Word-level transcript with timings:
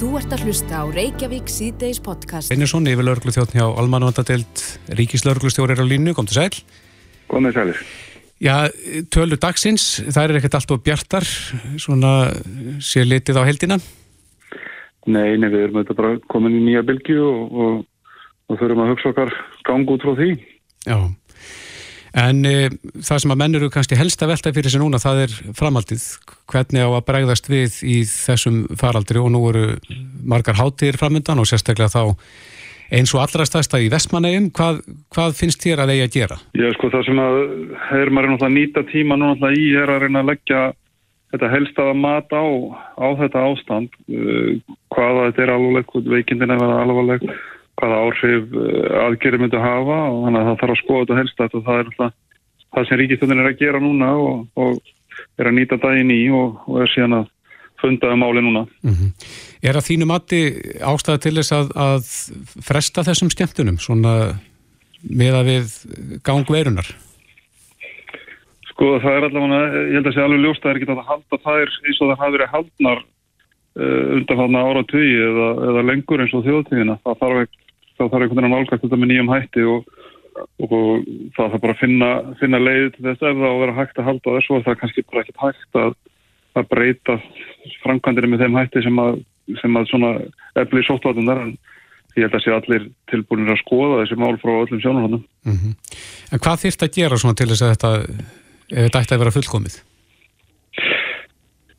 Þú 0.00 0.14
ert 0.16 0.30
að 0.32 0.46
hlusta 0.48 0.78
á 0.80 0.84
Reykjavík 0.88 1.50
síðdeis 1.52 1.98
podcast. 2.00 2.48
Einarsson, 2.54 2.86
yfir 2.88 3.04
lauruglu 3.04 3.34
þjóttn 3.36 3.58
hjá 3.58 3.66
Almanvandadelt, 3.68 4.62
Ríkislauruglu 4.96 5.50
er 5.66 5.76
á 5.76 5.84
línu, 5.84 6.14
kom 6.16 6.24
til 6.24 6.38
sæl. 6.38 6.56
Komið 7.28 7.58
sælir. 7.58 7.82
Já, 8.40 8.54
tölu 9.12 9.36
dagsins, 9.36 10.00
það 10.08 10.22
er 10.22 10.38
ekkert 10.38 10.56
allt 10.56 10.72
og 10.72 10.80
bjartar, 10.86 11.28
svona 11.76 12.14
sé 12.80 13.04
litið 13.04 13.42
á 13.44 13.44
heldina? 13.44 13.76
Nei, 15.04 15.36
nei, 15.36 15.50
við 15.52 15.66
erum 15.66 15.82
þetta 15.82 15.98
bara 16.00 16.16
komin 16.32 16.56
í 16.56 16.64
nýja 16.64 16.86
bylgi 16.88 17.20
og, 17.20 17.52
og, 17.52 17.84
og 18.48 18.62
þurfum 18.62 18.80
að 18.86 18.92
hugsa 18.94 19.12
okkar 19.12 19.36
gang 19.68 19.92
út 19.92 20.08
frá 20.08 20.16
því. 20.16 20.30
Já, 20.88 20.96
En 22.18 22.44
e, 22.48 22.70
það 23.06 23.22
sem 23.22 23.34
að 23.34 23.40
menn 23.42 23.58
eru 23.58 23.70
kannski 23.70 23.98
helst 23.98 24.22
að 24.24 24.32
velta 24.32 24.52
fyrir 24.54 24.72
sig 24.72 24.82
núna, 24.82 24.98
það 25.02 25.24
er 25.26 25.34
framaldið. 25.58 26.06
Hvernig 26.50 26.86
á 26.86 26.90
að 26.90 27.04
bregðast 27.06 27.50
við 27.50 27.76
í 27.86 27.98
þessum 28.08 28.64
faraldri 28.80 29.22
og 29.22 29.30
nú 29.34 29.44
eru 29.52 29.66
margar 30.26 30.58
hátir 30.58 30.98
framöndan 30.98 31.38
og 31.42 31.46
sérstaklega 31.50 31.92
þá 31.92 32.16
eins 32.90 33.12
og 33.14 33.22
allra 33.22 33.46
stærsta 33.46 33.78
í 33.78 33.88
Vestmannegjum. 33.92 34.50
Hvað, 34.56 34.82
hvað 35.14 35.38
finnst 35.38 35.62
þér 35.62 35.84
að 35.84 35.94
eigi 35.94 36.06
að 36.06 36.16
gera? 36.16 36.40
Já, 36.58 36.66
sko 36.74 36.90
það 36.90 37.06
sem 37.06 37.22
að 37.22 37.38
er 38.00 38.10
maður 38.10 38.34
náttúrulega 38.34 38.56
nýta 38.56 38.86
tíma 38.90 39.18
núna 39.20 39.52
í 39.54 39.70
er 39.78 39.94
að 39.94 40.04
reyna 40.04 40.24
að 40.24 40.32
leggja 40.32 40.64
þetta 41.30 41.52
helst 41.52 41.78
að 41.78 41.92
mat 42.02 42.34
á, 42.34 42.46
á 42.98 43.08
þetta 43.22 43.46
ástand. 43.52 43.94
Uh, 44.10 44.58
hvaða 44.90 45.28
þetta 45.28 45.46
er 45.46 45.54
alveg, 45.54 45.96
veikindin 46.10 46.56
er 46.56 46.66
alveg 46.66 47.30
hvaða 47.80 48.00
áhrif 48.04 48.56
eh, 48.60 49.04
aðgerið 49.06 49.44
myndi 49.44 49.58
að 49.58 49.66
hafa 49.66 49.98
og 50.12 50.24
þannig 50.26 50.40
að 50.40 50.48
það 50.50 50.60
þarf 50.62 50.74
að 50.76 50.82
skoða 50.84 51.02
þetta 51.02 51.20
helst 51.20 51.44
og 51.46 51.66
það 51.66 51.80
er 51.80 51.90
alltaf 51.90 52.16
það 52.70 52.88
sem 52.88 53.00
ríkistöndin 53.00 53.42
er 53.42 53.50
að 53.50 53.60
gera 53.60 53.82
núna 53.82 54.14
og, 54.14 54.46
og 54.54 55.38
er 55.40 55.50
að 55.50 55.56
nýta 55.58 55.78
daginn 55.80 56.14
í 56.14 56.22
og, 56.34 56.58
og 56.70 56.82
er 56.84 56.92
síðan 56.92 57.18
að 57.20 57.28
fundaða 57.80 58.16
um 58.16 58.22
máli 58.22 58.42
núna. 58.44 58.66
Mm 58.84 58.94
-hmm. 58.94 59.10
Er 59.62 59.76
að 59.76 59.86
þínu 59.88 60.06
mati 60.06 60.40
ástæða 60.80 61.18
til 61.24 61.36
þess 61.36 61.52
að, 61.52 61.68
að 61.76 62.02
fresta 62.68 63.04
þessum 63.04 63.30
skemmtunum 63.32 63.78
svona 63.78 64.40
með 65.02 65.34
að 65.40 65.48
við 65.52 65.66
gangverunar? 66.24 66.88
Sko 68.70 68.98
það 69.00 69.16
er 69.16 69.24
allavega, 69.28 69.62
ég 69.88 69.96
held 69.96 70.06
að 70.06 70.14
sé 70.14 70.20
alveg 70.24 70.44
ljóst 70.44 70.60
að 70.60 70.68
það 70.68 70.70
er 70.70 70.78
ekki 70.80 70.92
að 70.92 71.08
halda 71.10 71.36
þær 71.46 71.68
eins 71.86 72.00
og 72.00 72.08
það 72.10 72.20
hafi 72.20 72.36
verið 72.36 72.52
haldnar 72.54 73.00
uh, 73.00 74.04
undanfallna 74.16 74.66
ára 74.68 74.82
tugi 74.92 75.16
eða, 75.30 75.48
eða 75.68 75.86
lengur 75.90 76.20
eins 76.20 76.36
og 76.36 76.46
þjóðtíðina. 76.46 76.98
Það 77.04 77.20
þarf 77.20 77.42
ekki 77.44 77.69
þá 78.00 78.06
þarf 78.08 78.24
einhvern 78.24 78.38
veginn 78.38 78.48
að 78.48 78.54
nálgast 78.56 78.84
þetta 78.84 78.98
með 79.00 79.10
nýjum 79.12 79.32
hætti 79.34 79.64
og, 79.68 79.88
og 80.64 80.76
það 81.36 81.50
þarf 81.54 81.64
bara 81.64 81.74
að 81.76 81.82
finna, 81.82 82.10
finna 82.40 82.60
leið 82.62 82.86
til 82.94 83.06
þess 83.08 83.26
að 83.26 83.42
það 83.44 83.58
vera 83.64 83.78
hægt 83.80 84.00
að 84.00 84.08
halda 84.08 84.36
þessu 84.36 84.54
og 84.56 84.62
það 84.64 84.72
er 84.72 84.80
kannski 84.82 85.06
bara 85.08 85.24
ekkit 85.24 85.42
hægt 85.44 85.80
að, 85.82 85.98
að 86.56 86.70
breyta 86.70 87.18
framkvæmdiri 87.84 88.30
með 88.32 88.46
þeim 88.46 88.60
hætti 88.60 88.84
sem 88.86 89.02
að, 89.04 89.20
sem 89.60 89.76
að 89.76 89.90
svona 89.92 90.14
eflir 90.62 90.88
sóttvartunar 90.88 91.44
en 91.44 91.52
ég 92.16 92.26
held 92.26 92.34
að 92.34 92.44
sé 92.44 92.54
allir 92.54 92.88
tilbúinir 93.12 93.54
að 93.54 93.60
skoða 93.60 94.00
þessi 94.00 94.18
mál 94.18 94.34
frá 94.40 94.50
öllum 94.56 94.80
sjónarhóndum. 94.82 95.22
Mm 95.46 95.58
-hmm. 95.60 95.76
En 96.32 96.42
hvað 96.42 96.64
þýrt 96.64 96.82
að 96.86 96.96
gera 96.96 97.20
svona 97.20 97.38
til 97.38 97.48
þess 97.52 97.62
að 97.62 97.72
þetta, 97.74 97.92
þetta 98.72 99.00
ætti 99.00 99.14
að 99.14 99.22
vera 99.22 99.36
fullkomið? 99.36 99.76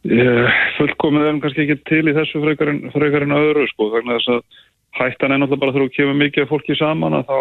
Ég, 0.01 0.61
fullkomið 0.79 1.27
er 1.27 1.39
kannski 1.43 1.65
ekki 1.65 1.77
til 1.85 2.05
í 2.09 2.15
þessu 2.15 2.41
frekarinn 2.41 2.87
frekar 2.93 3.27
öðru 3.27 3.67
sko, 3.69 3.91
þannig 3.93 4.15
að 4.15 4.17
þess 4.17 4.31
að 4.33 4.41
hættan 4.97 5.31
er 5.31 5.41
náttúrulega 5.41 5.63
bara 5.63 5.73
þegar 5.75 5.87
þú 5.87 5.95
kemur 5.95 6.17
mikið 6.19 6.47
fólki 6.49 6.77
saman 6.79 7.17
að 7.19 7.29
þá, 7.29 7.37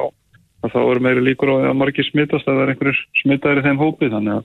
að 0.64 0.74
þá 0.74 0.80
eru 0.82 1.04
meiri 1.06 1.24
líkur 1.26 1.52
á 1.52 1.54
að 1.70 1.78
margir 1.80 2.06
smittast 2.06 2.48
að 2.48 2.58
það 2.58 2.64
er 2.64 2.72
einhverjir 2.74 3.00
smittaðir 3.22 3.62
í 3.62 3.64
þeim 3.66 3.80
hópi 3.80 4.10
þannig 4.12 4.36
að, 4.36 4.44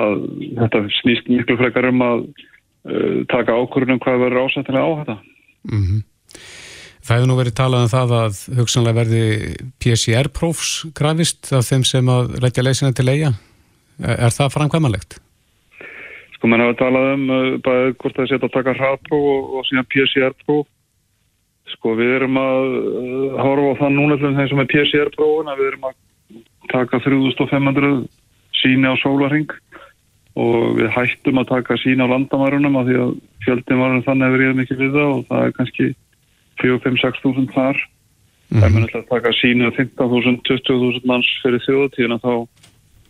að 0.00 0.26
þetta 0.60 0.82
snýst 1.00 1.30
miklu 1.32 1.56
frekar 1.60 1.88
um 1.90 2.04
að 2.04 2.26
uh, 2.26 3.16
taka 3.32 3.56
ákvörðunum 3.56 4.02
hvað 4.04 4.20
verður 4.26 4.44
ásættilega 4.44 4.84
á 4.84 4.92
þetta. 5.00 5.16
Mm 5.72 5.82
-hmm. 5.84 6.04
Það 7.04 7.18
hefur 7.18 7.28
nú 7.28 7.36
verið 7.36 7.56
talað 7.58 7.82
um 7.84 7.92
það 7.92 8.12
að 8.16 8.38
hugsanlega 8.58 8.98
verði 9.00 9.24
PCR-prófs 9.82 10.70
grafist 10.96 11.52
af 11.52 11.66
þeim 11.68 11.84
sem 11.84 12.08
að 12.08 12.38
leggja 12.40 12.64
leysina 12.64 12.92
til. 12.96 13.08
Er, 13.12 13.34
er 14.00 14.32
það 14.32 14.54
framkvæmanlegt? 14.56 15.18
Sko 16.36 16.48
mann 16.48 16.64
hefur 16.64 16.80
talað 16.80 17.10
um 17.16 17.26
uh, 17.28 17.50
bæðið 17.64 17.92
hvort 18.00 18.16
það 18.16 18.30
setja 18.30 18.48
að 18.48 18.56
taka 18.56 18.76
hraðpróf 18.78 19.26
og, 19.34 19.52
og 19.56 19.68
síðan 19.68 19.90
PCR-próf 19.92 20.66
Sko 21.74 21.94
við 21.98 22.16
erum 22.20 22.38
að 22.40 22.74
uh, 22.78 23.38
horfa 23.42 23.70
á 23.74 23.80
það 23.82 23.96
núna 23.98 24.18
þegar 24.22 24.50
sem 24.50 24.62
er 24.62 24.70
PCR-prófun 24.72 25.52
að 25.52 25.62
við 25.62 25.70
erum 25.72 25.88
að 25.90 25.96
taka 26.72 27.00
3500 27.04 27.94
síni 28.60 28.88
á 28.88 28.94
sólaring 29.02 29.50
og 30.34 30.78
við 30.78 30.88
hættum 30.94 31.40
að 31.42 31.50
taka 31.52 31.76
síni 31.78 32.02
á 32.02 32.10
landamærunum 32.10 32.78
af 32.80 32.88
því 32.88 33.00
að 33.02 33.10
fjöldin 33.44 33.82
var 33.82 33.98
þannig 34.06 34.26
að 34.26 34.34
við 34.34 34.46
erum 34.48 34.62
ekki 34.64 34.78
við 34.80 34.96
það 34.96 35.10
og 35.10 35.26
það 35.28 35.44
er 35.44 35.56
kannski 35.58 35.88
4-5-6.000 36.62 37.52
þar. 37.54 37.82
Mm. 38.50 38.58
Það 38.58 38.66
er 38.66 38.74
mjög 38.74 38.96
að 38.98 39.10
taka 39.10 39.34
síni 39.38 39.68
á 39.68 39.70
15.000, 39.74 40.40
20.000 40.48 41.10
manns 41.10 41.30
fyrir 41.42 41.62
þjóðatíðina 41.66 42.20
þá 42.22 42.32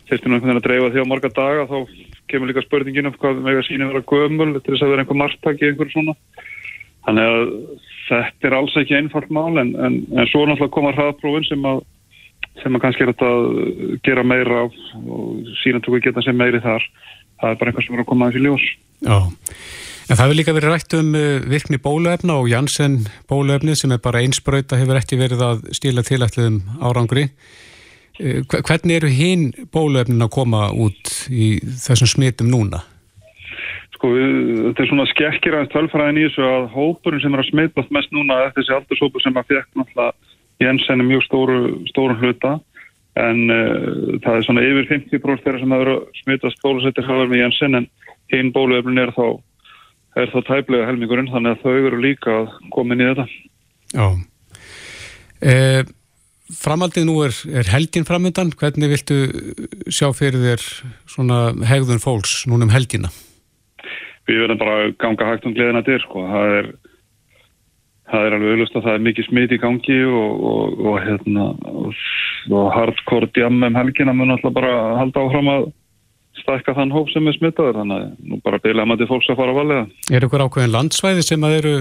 fyrstum 0.08 0.34
við 0.34 0.36
einhvern 0.36 0.50
veginn 0.50 0.60
að 0.60 0.66
dreifa 0.66 0.90
því 0.92 1.04
á 1.04 1.10
marga 1.10 1.30
daga 1.32 1.64
þá 1.70 1.76
kemur 2.30 2.50
líka 2.50 2.64
spurningin 2.64 3.08
um 3.08 3.16
hvað 3.16 3.40
með 3.44 3.62
síni 3.68 3.88
vera 3.88 4.04
gömul 4.04 4.50
til 4.58 4.74
þess 4.74 4.84
að 4.84 4.92
vera 4.92 5.04
einhver 5.04 5.20
margtaki 5.20 5.68
einhver 5.70 5.92
svona. 5.92 6.14
Þannig 7.04 7.30
að 7.32 7.44
þetta 8.08 8.48
er 8.48 8.56
alls 8.58 8.76
ekki 8.80 8.96
einfalt 8.98 9.30
mál 9.32 9.58
en, 9.60 9.74
en, 9.74 9.98
en 10.12 10.30
svo 10.30 10.44
náttúrulega 10.44 10.74
koma 10.74 10.92
hraðprófin 10.96 11.46
sem 11.48 11.66
að, 11.68 11.82
sem 12.62 12.76
að 12.76 12.84
kannski 12.84 13.06
er 13.06 13.14
að 13.14 13.48
gera 14.06 14.26
meira 14.26 14.64
af 14.66 14.78
og 15.04 15.50
síðan 15.62 15.84
tóku 15.84 16.02
geta 16.04 16.24
sem 16.24 16.36
meiri 16.38 16.62
þar. 16.64 16.84
Það 17.40 17.50
er 17.50 17.58
bara 17.60 17.72
eitthvað 17.72 17.88
sem 17.88 17.96
er 17.96 18.04
að 18.04 18.08
koma 18.12 18.28
aðeins 18.28 18.40
í 18.40 18.44
ljós. 18.44 18.68
Já, 19.04 19.18
en 20.04 20.16
það 20.16 20.24
hefur 20.24 20.38
líka 20.38 20.56
verið 20.56 20.72
rætt 20.74 20.96
um 21.00 21.12
uh, 21.18 21.26
virkni 21.50 21.82
bóluefna 21.82 22.38
og 22.40 22.48
Janssen 22.52 22.96
bóluefni 23.30 23.76
sem 23.78 23.92
er 23.94 24.02
bara 24.04 24.22
einsbröyta 24.24 24.80
hefur 24.80 25.00
ekki 25.00 25.20
verið 25.20 25.44
að 25.44 25.68
stíla 25.76 26.06
tilætliðum 26.06 26.62
árangri. 26.84 27.28
Uh, 28.20 28.40
hvernig 28.54 29.00
eru 29.00 29.12
hinn 29.12 29.48
bóluefnin 29.74 30.24
að 30.24 30.34
koma 30.36 30.68
út 30.72 31.14
í 31.32 31.56
þessum 31.82 32.12
smitum 32.14 32.52
núna? 32.52 32.84
Sko, 34.04 34.10
þetta 34.68 34.82
er 34.82 34.88
svona 34.90 35.04
skekkir 35.08 35.54
aðeins 35.56 35.70
tölfræðin 35.72 36.18
í 36.20 36.24
þessu 36.26 36.42
að 36.44 36.64
hópurinn 36.74 37.22
sem 37.22 37.32
er 37.32 37.40
að 37.40 37.46
smitast 37.48 37.94
mest 37.96 38.10
núna 38.12 38.36
er 38.42 38.50
þessi 38.52 38.74
aldurshópur 38.76 39.24
sem 39.24 39.40
að 39.40 39.48
fekk 39.48 39.80
náttúrulega 39.80 40.34
Jensen 40.60 41.00
er 41.00 41.08
mjög 41.08 41.24
stóru, 41.24 41.56
stóru 41.88 42.18
hluta 42.20 42.52
en 43.16 43.40
uh, 43.48 44.20
það 44.20 44.36
er 44.36 44.44
svona 44.44 44.66
yfir 44.66 44.90
50% 44.92 45.46
þeirra 45.46 45.62
sem 45.62 45.74
að 45.78 45.92
smitast 46.20 46.60
bólusettir 46.60 47.08
hafa 47.08 47.22
verið 47.22 47.32
með 47.32 47.42
Jensen 47.46 47.80
en 47.80 47.88
hinn 48.34 48.52
bóluefnin 48.52 49.02
er 49.06 49.16
þá, 49.16 49.26
þá 50.20 50.38
tæplega 50.52 50.92
helmingurinn 50.92 51.32
þannig 51.32 51.56
að 51.56 51.64
þau 51.64 51.74
eru 51.88 52.04
líka 52.04 52.38
að 52.42 52.54
koma 52.76 52.92
inn 52.92 53.06
í 53.06 53.10
þetta. 53.14 53.28
Já. 53.96 54.06
Eh, 55.40 55.82
framaldið 56.60 57.08
nú 57.08 57.22
er, 57.24 57.44
er 57.48 57.72
helgin 57.72 58.04
framöndan. 58.04 58.52
Hvernig 58.52 58.98
viltu 58.98 59.22
sjá 59.88 60.10
fyrir 60.12 60.44
þér 60.44 60.72
svona 61.08 61.46
hegðun 61.72 62.04
fólks 62.04 62.42
núna 62.50 62.68
um 62.68 62.74
helgina? 62.74 63.08
Við 64.28 64.42
verðum 64.44 64.60
bara 64.60 64.80
að 64.80 64.96
ganga 65.02 65.30
hægt 65.30 65.46
um 65.48 65.54
gleðina 65.56 65.84
til 65.86 66.00
sko. 66.04 66.26
það 66.30 66.58
er 66.58 66.72
það 68.10 68.26
er 68.26 68.36
alveg 68.36 68.52
auðvist 68.54 68.76
að 68.76 68.86
það 68.86 68.96
er 68.96 69.06
mikið 69.06 69.28
smit 69.28 69.54
í 69.54 69.60
gangi 69.62 69.98
og, 70.04 70.44
og, 70.50 70.84
og 70.84 70.98
hérna 71.04 71.46
og 72.52 72.68
hardcore 72.74 73.30
djam 73.32 73.62
um 73.64 73.78
helgina 73.78 74.14
mun 74.16 74.34
alltaf 74.34 74.54
bara 74.56 74.74
halda 75.00 75.24
áfram 75.24 75.50
að 75.54 75.66
stakka 76.42 76.74
þann 76.76 76.92
hóp 76.92 77.10
sem 77.12 77.28
er 77.30 77.36
smitaður. 77.38 77.80
Þannig 77.80 78.00
að 78.00 78.30
nú 78.30 78.40
bara 78.44 78.60
byrja 78.62 78.84
maður 78.84 79.04
til 79.04 79.10
fólks 79.12 79.30
að 79.32 79.40
fara 79.40 79.54
að 79.54 79.60
valega 79.60 80.16
Er 80.16 80.26
ykkur 80.26 80.44
ákveðin 80.44 80.74
landsvæði 80.74 81.24
sem 81.24 81.46
að 81.46 81.58
eru 81.60 81.74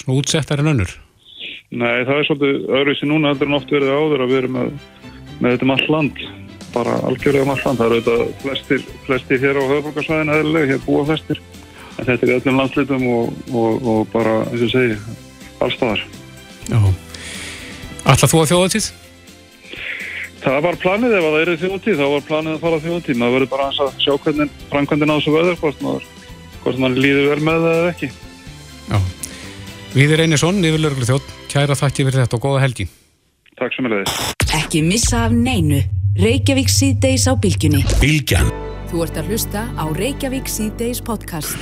svona 0.00 0.18
útsettar 0.18 0.62
en 0.62 0.72
önnur? 0.74 0.94
Nei, 1.74 2.04
það 2.06 2.16
er 2.16 2.26
svolítið 2.28 2.72
öðruvísi 2.78 3.10
núna 3.10 3.32
heldur 3.32 3.50
en 3.50 3.58
oft 3.58 3.74
verið 3.74 3.94
áður 3.94 4.24
að 4.24 4.32
við 4.32 4.40
erum 4.42 4.58
með, 4.58 4.72
með 5.40 5.54
þetta 5.54 5.66
um 5.66 5.74
all 5.74 5.88
land. 5.94 6.22
Bara 6.74 6.94
algjörlega 7.06 7.46
um 7.46 7.54
all 7.54 7.64
land. 7.64 7.80
Það 7.80 7.86
eru 7.86 7.98
auðvitað 8.00 8.24
flestir, 8.42 8.86
flestir 9.06 9.42
hér 9.44 9.60
á 9.60 9.64
höfbrukarsvæðinu 9.72 10.38
eðlilega, 10.38 10.70
hér 10.72 10.86
búa 10.86 11.06
flestir 11.10 11.42
en 11.98 12.08
þetta 12.08 12.26
er 12.26 12.34
öllum 12.38 12.60
landslitum 12.60 13.06
og, 13.12 13.40
og, 13.52 13.88
og 13.92 14.12
bara, 14.12 14.42
eins 14.50 14.66
og 14.66 14.72
segi, 14.72 14.98
allstaðar. 15.64 16.04
Já. 16.68 16.78
Alltaf 18.04 18.32
þú 18.32 18.42
að 18.42 18.50
þjóðatíð? 18.52 18.90
Það 20.44 20.58
var 20.66 20.76
planið 20.82 21.14
ef 21.16 21.24
það 21.24 21.38
er 21.40 21.50
þjóðatíð, 21.62 22.00
þá 22.00 22.06
var 22.12 22.26
planið 22.28 22.54
að 22.56 22.64
fara 22.66 22.80
þjóðatíð. 22.84 23.20
Það 23.22 23.36
verður 23.36 23.50
bara 23.54 23.68
að 23.70 24.02
sjá 24.04 24.12
hvernig 24.26 24.58
framkvæmdina 24.72 25.16
á 25.16 25.18
þessu 25.18 25.34
veður, 25.38 25.56
hvort 25.62 25.84
maður, 25.84 26.10
hvort 26.64 26.82
maður 26.82 27.00
líður 27.06 27.30
vel 27.30 27.46
með 27.48 27.64
það 27.64 27.78
eða 27.78 27.94
ekki. 27.94 28.10
Já. 28.90 28.98
Víðir 29.94 30.24
Einarsson, 30.26 30.60
yfirlörglu 30.66 31.08
þjótt, 31.08 31.32
kæra 31.52 31.78
þakki 31.78 32.08
fyrir 32.10 32.24
þetta 32.24 32.36
og 32.40 32.44
góða 32.44 32.64
helgi. 32.66 32.88
Takk 33.54 33.76
sem 33.76 33.88
er 33.88 33.96
leiðis. 33.96 34.18
Ekki 34.58 34.84
missa 34.84 35.24
af 35.28 35.38
neinu. 35.38 35.80
Reykjavík 36.18 36.70
síðdeis 36.70 37.24
á 37.30 37.32
bylgjunni. 37.38 37.86
Bylgjan. 38.02 38.52
Þú 38.90 39.02
ert 39.04 39.18
að 39.18 39.32
hlusta 39.32 39.64
á 39.74 39.84
Reykjavík 39.96 40.48
C-Days 40.50 41.00
podcast. 41.04 41.56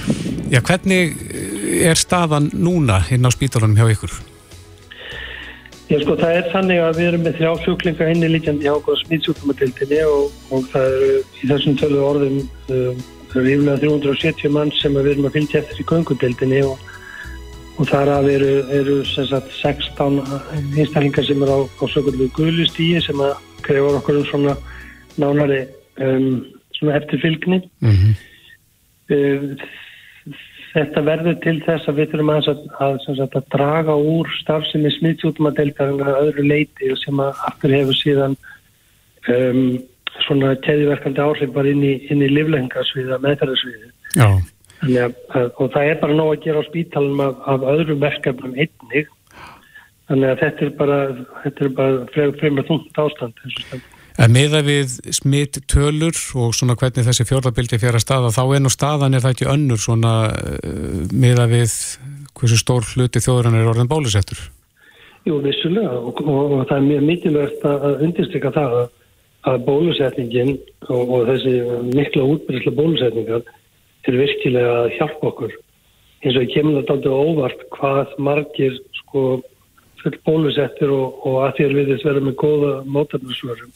Já, 0.52 0.60
hvernig 0.60 1.16
eh, 1.30 1.88
er 1.88 1.98
staðan 1.98 2.50
núna 2.52 3.00
inn 3.14 3.24
á 3.24 3.30
spítalunum 3.32 3.78
hjá 3.78 3.86
ykkur? 3.94 4.14
Já, 5.92 5.98
sko, 6.02 6.16
það 6.16 6.36
er 6.38 6.46
þannig 6.52 6.78
að 6.82 6.98
við 6.98 7.08
erum 7.10 7.24
með 7.26 7.34
þrjá 7.38 7.50
sjúklinga 7.64 8.08
inni 8.12 8.30
líkjandi 8.32 8.64
hjá 8.66 8.74
okkur 8.74 9.00
smítsjúklumadildinni 9.02 9.98
og, 10.08 10.36
og 10.52 10.68
það 10.72 10.96
eru 10.96 11.10
í 11.20 11.50
þessum 11.50 11.76
tölu 11.80 12.00
orðum 12.06 12.38
um, 12.42 13.02
yfirlega 13.32 13.76
370 13.82 14.54
mann 14.54 14.72
sem 14.78 14.96
við 14.96 15.10
erum 15.14 15.28
að 15.28 15.36
fylgja 15.38 15.60
eftir 15.62 15.82
í 15.82 15.88
göngudildinni 15.90 16.62
og, 16.68 16.86
og 17.76 17.90
þar 17.90 18.12
af 18.18 18.30
eru, 18.32 18.54
eru 18.80 18.96
sagt, 19.08 19.52
16 19.60 20.20
einstaklingar 20.76 21.28
sem 21.28 21.44
eru 21.44 21.60
á, 21.60 21.60
á 21.68 21.84
sökullu 21.92 22.28
guðlustíi 22.36 23.00
sem 23.04 23.20
að 23.24 23.36
krefur 23.66 24.00
okkur 24.00 24.20
um 24.22 24.26
svona 24.28 24.56
nánari 25.20 25.64
um, 26.00 26.42
svona 26.82 26.98
eftirfylgni 26.98 27.62
mm 27.80 27.96
-hmm. 27.96 28.12
þetta 30.72 31.04
verður 31.06 31.38
til 31.44 31.58
þess 31.66 31.88
að 31.88 32.00
við 32.00 32.10
þurfum 32.12 32.34
að, 32.34 32.50
að, 32.50 33.08
að, 33.08 33.22
að 33.28 33.48
draga 33.54 33.96
úr 33.96 34.28
starfsemi 34.40 34.90
smittsútum 34.98 35.48
að 35.50 35.62
deltaðum 35.62 36.04
að 36.06 36.20
öðru 36.26 36.46
leiti 36.48 36.92
sem 37.04 37.20
að 37.20 37.32
aftur 37.48 37.76
hefur 37.76 37.98
síðan 38.00 38.36
um, 39.28 39.78
svona 40.26 40.54
keðiverkandi 40.64 41.20
áhrif 41.20 41.52
bara 41.54 41.70
inn 41.72 41.84
í, 41.84 41.94
í 42.10 42.28
livlengasviða, 42.34 43.20
meðferðarsviði 43.24 43.92
að, 44.82 45.50
og 45.56 45.72
það 45.72 45.88
er 45.88 45.98
bara 46.02 46.16
nóg 46.18 46.32
að 46.34 46.44
gera 46.46 46.62
á 46.62 46.68
spítalum 46.68 47.20
af, 47.22 47.42
af 47.46 47.66
öðrum 47.72 48.00
verkefnum 48.02 48.56
einnig. 48.58 49.10
Þannig 50.10 50.28
að 50.28 50.40
þetta 50.42 50.64
er 50.64 50.72
bara 50.80 50.98
þetta 51.44 51.64
er 51.64 51.74
bara 51.78 52.32
fremur 52.40 52.66
þungt 52.68 52.98
ástand 52.98 53.44
En 54.20 54.32
meða 54.34 54.60
við 54.64 54.98
smitt 55.14 55.62
tölur 55.70 56.16
og 56.36 56.52
svona 56.56 56.76
hvernig 56.76 57.06
þessi 57.06 57.24
fjórðabildi 57.28 57.78
fjara 57.80 58.00
staða, 58.02 58.32
þá 58.34 58.42
enn 58.58 58.68
og 58.68 58.74
staðan 58.74 59.16
er 59.16 59.22
það 59.24 59.36
ekki 59.36 59.52
önnur 59.52 59.80
svona 59.80 60.16
uh, 60.28 61.06
meða 61.12 61.46
við 61.48 61.72
hversu 62.36 62.58
stór 62.60 62.84
hluti 62.92 63.22
þjóðurann 63.24 63.56
er 63.56 63.70
orðin 63.70 63.88
bólusettur? 63.88 64.40
Jú, 65.24 65.38
vissulega. 65.44 65.94
Og, 65.96 66.20
og, 66.26 66.56
og 66.58 66.64
það 66.68 66.76
er 66.76 66.88
mjög 66.88 67.06
mikilvægt 67.08 67.66
að 67.68 68.04
undirstryka 68.08 68.52
það 68.56 68.76
að, 68.82 69.58
bólusetningin 69.66 70.52
og, 70.88 71.02
og 71.02 71.28
þessi 71.30 71.54
mikla 71.92 72.26
útbyrjuslega 72.34 72.78
bólusetningar 72.78 73.46
er 74.08 74.18
virkilega 74.18 74.74
að 74.82 74.92
hjálpa 74.98 75.30
okkur. 75.30 75.56
Eins 76.22 76.36
og 76.36 76.44
ég 76.44 76.52
kemur 76.54 76.78
þetta 76.80 76.96
aldrei 76.96 77.30
óvart 77.30 77.64
hvað 77.74 78.12
margir 78.22 78.76
sko 79.00 79.24
full 80.02 80.18
bólusettir 80.26 80.90
og, 80.90 81.22
að 81.46 81.56
þér 81.60 81.76
viðist 81.78 82.06
vera 82.06 82.22
með 82.22 82.38
góða 82.42 82.72
mótarnarsvörum 82.90 83.72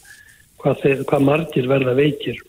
hvað, 0.62 0.84
hvað 1.08 1.26
margir 1.26 1.68
verða 1.70 1.96
veikir. 1.98 2.40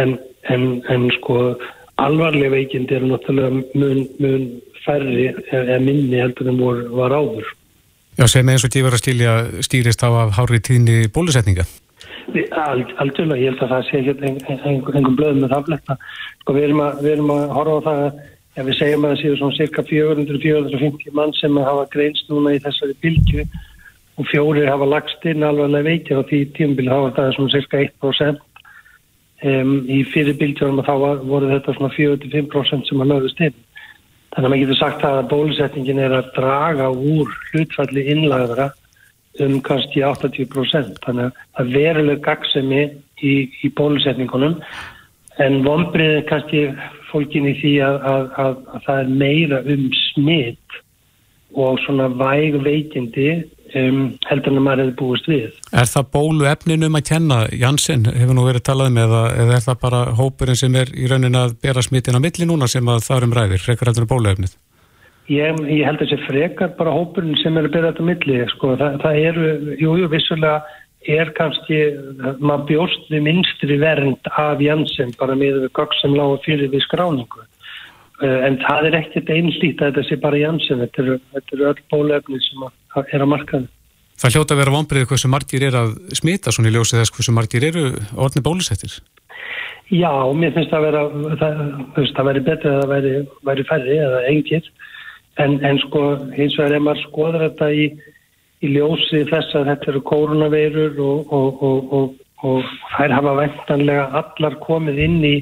En, 0.00 0.16
en, 0.50 0.64
en 0.90 1.08
sko 1.18 1.54
alvarlega 2.02 2.54
veikind 2.56 2.92
eru 2.92 3.12
náttúrulega 3.12 3.52
mun, 3.78 4.02
mun 4.18 4.48
færri 4.84 5.30
eða 5.54 5.78
minni 5.82 6.18
heldur 6.20 6.50
en 6.50 6.60
vor, 6.60 6.82
var 6.98 7.14
áður. 7.14 7.46
Já, 8.18 8.26
sem 8.30 8.48
eins 8.50 8.66
og 8.66 8.70
því 8.70 8.84
verður 8.84 8.98
að 8.98 9.04
stílja 9.04 9.32
stýrist 9.66 10.04
á 10.06 10.08
af 10.10 10.36
hári 10.38 10.60
tíðni 10.62 11.08
bólusetninga? 11.14 11.66
Aldurlega, 12.34 13.40
ég 13.40 13.52
held 13.52 13.64
að 13.64 13.72
það 13.72 13.88
sé 13.88 14.00
ekki 14.00 14.60
einhvern 14.70 15.16
blöð 15.18 15.40
með 15.40 15.54
það 15.54 15.66
fletta. 15.68 15.96
Sko 16.42 16.54
við 16.56 16.68
erum 16.68 16.82
að, 16.84 17.02
við 17.02 17.16
erum 17.16 17.32
að 17.34 17.42
horfa 17.58 17.74
á 17.74 17.86
það 17.86 18.04
að 18.04 18.22
ef 18.54 18.68
við 18.68 18.78
segjum 18.78 19.04
að 19.04 19.12
það 19.12 19.20
séu 19.20 19.38
svona 19.40 19.58
cirka 19.58 19.84
400-450 19.88 21.16
mann 21.18 21.34
sem 21.40 21.62
hafa 21.68 21.86
greinst 21.94 22.30
núna 22.30 22.54
í 22.54 22.60
þessari 22.62 22.94
bylgu 23.02 23.46
og 24.14 24.26
fjórir 24.30 24.70
hafa 24.70 24.86
lagst 24.86 25.24
inn 25.26 25.42
alveg 25.46 25.86
veikir 25.86 26.20
og 26.20 26.28
því 26.30 26.40
tíumbil 26.56 26.90
hafa 26.92 27.14
það 27.16 27.32
svona 27.36 27.54
cirka 27.54 27.80
1% 27.82 28.42
um, 29.44 29.74
í 29.90 30.00
fyrir 30.12 30.38
bylgjónum 30.40 30.82
og 30.82 30.88
þá 30.88 31.24
voru 31.26 31.50
þetta 31.50 31.74
svona 31.76 31.94
45% 31.96 32.88
sem 32.90 33.02
að 33.02 33.12
lögðust 33.12 33.42
inn. 33.48 33.58
Þannig 34.34 34.46
að 34.46 34.52
maður 34.52 34.62
getur 34.64 34.80
sagt 34.80 35.04
að 35.06 35.20
bólusetningin 35.30 36.02
er 36.02 36.16
að 36.16 36.32
draga 36.38 36.88
úr 36.90 37.30
hlutfalli 37.50 38.06
innlæðara 38.14 38.70
um 39.42 39.58
kannski 39.66 40.02
80% 40.06 41.00
þannig 41.04 41.30
að 41.30 41.38
það 41.58 41.72
veruleg 41.74 42.20
gagsemi 42.22 42.82
í, 43.22 43.34
í 43.50 43.70
bólusetningunum. 43.78 44.60
En 45.42 45.62
vonbriðið 45.66 46.26
kannski 46.28 46.64
fólkin 47.10 47.48
í 47.50 47.54
því 47.58 47.74
að, 47.86 47.96
að, 48.10 48.28
að, 48.42 48.58
að 48.74 48.86
það 48.86 49.00
er 49.02 49.12
meira 49.22 49.60
um 49.74 49.88
smitt 50.00 50.78
og 51.54 51.78
svona 51.82 52.08
væg 52.10 52.58
veikindi 52.62 53.28
um, 53.78 54.02
heldur 54.28 54.52
en 54.52 54.60
að 54.60 54.66
maður 54.66 54.82
hefur 54.84 54.96
búist 55.00 55.30
við. 55.30 55.48
Er 55.72 55.88
það 55.90 56.10
bólu 56.16 56.48
efninum 56.50 56.98
að 56.98 57.06
kenna, 57.10 57.40
Janssen, 57.60 58.06
hefur 58.10 58.38
nú 58.38 58.46
verið 58.48 58.66
talað 58.68 58.92
með 58.94 59.08
um 59.08 59.16
eða, 59.16 59.24
eða 59.44 59.56
er 59.56 59.66
það 59.66 59.80
bara 59.86 60.04
hópurinn 60.20 60.60
sem 60.60 60.78
er 60.80 60.92
í 60.94 61.08
raunin 61.10 61.40
að 61.40 61.56
bera 61.64 61.84
smittin 61.84 62.18
á 62.18 62.24
milli 62.24 62.48
núna 62.48 62.70
sem 62.70 62.88
að 62.88 63.02
það 63.08 63.18
er 63.18 63.26
um 63.28 63.36
ræðir, 63.38 63.66
frekar 63.66 63.90
heldur 63.90 64.06
en 64.06 64.12
bólu 64.14 64.32
efnið? 64.34 64.56
Ég, 65.32 65.60
ég 65.72 65.86
held 65.88 66.02
að 66.02 66.08
þessi 66.10 66.26
frekar 66.26 66.74
bara 66.78 66.92
hópurinn 66.92 67.38
sem 67.40 67.56
eru 67.56 67.70
að 67.70 67.76
byrja 67.78 67.92
þetta 67.92 68.08
milli, 68.10 68.40
sko, 68.52 68.74
það, 68.80 68.98
það 69.04 69.20
eru, 69.30 69.52
jújú, 69.80 70.00
jú, 70.02 70.08
vissulega 70.12 70.56
er 71.04 71.30
kannski, 71.36 71.78
maður 72.40 72.66
bjóst 72.68 73.10
við 73.12 73.24
minstri 73.26 73.76
vernd 73.80 74.30
af 74.40 74.60
Janssen 74.64 75.12
bara 75.20 75.36
með 75.36 75.64
við 75.64 75.72
gögg 75.76 75.96
sem 76.00 76.14
lágur 76.16 76.40
fyrir 76.44 76.70
við 76.72 76.84
skráningu, 76.86 77.44
en 78.22 78.60
það 78.62 78.90
er 78.90 78.98
ekkert 79.00 79.32
einlít 79.34 79.80
að 79.82 79.90
þetta 79.90 80.04
sé 80.08 80.20
bara 80.22 80.42
Janssen, 80.42 80.82
þetta 80.84 81.02
eru, 81.02 81.16
þetta 81.34 81.56
eru 81.56 81.66
öll 81.70 81.80
bólefni 81.90 82.38
sem 82.44 82.62
að, 82.68 82.76
er 83.10 83.24
að 83.24 83.32
markaðu. 83.32 83.70
Það 84.22 84.36
hljóta 84.36 84.54
að 84.54 84.60
vera 84.62 84.74
vonbreið 84.76 85.08
hversu 85.10 85.28
margir 85.32 85.66
er 85.66 85.76
að 85.80 85.96
smita 86.14 86.54
svona 86.54 86.70
í 86.70 86.76
ljósið 86.76 87.00
þess 87.02 87.14
hversu 87.16 87.34
margir 87.34 87.66
eru 87.66 87.88
orðni 88.14 88.44
bólusettir? 88.46 88.94
Já, 89.90 90.12
mér 90.38 90.54
finnst 90.54 90.72
að 90.72 90.86
vera, 90.86 91.00
það, 91.40 91.62
það 92.14 92.28
veri 92.30 92.42
betrið 92.46 92.72
að 92.72 92.82
það 92.84 92.92
veri, 92.94 93.14
veri 93.50 93.66
færri 93.68 93.98
eða 94.06 94.20
engir 94.30 94.70
En, 95.42 95.56
en 95.66 95.80
sko 95.82 96.02
hins 96.36 96.54
vegar 96.58 96.76
ef 96.76 96.82
maður 96.84 97.00
skoður 97.08 97.44
þetta 97.48 97.70
í, 97.74 97.86
í 98.62 98.70
ljósi 98.76 99.24
þess 99.30 99.56
að 99.58 99.70
þetta 99.72 99.90
eru 99.92 100.02
koronaveirur 100.10 101.00
og, 101.02 101.32
og, 101.34 101.64
og, 101.98 102.12
og 102.46 102.68
þær 102.94 103.14
hafa 103.16 103.32
vendanlega 103.40 104.04
allar 104.20 104.58
komið 104.62 105.00
inn 105.08 105.18
í 105.26 105.34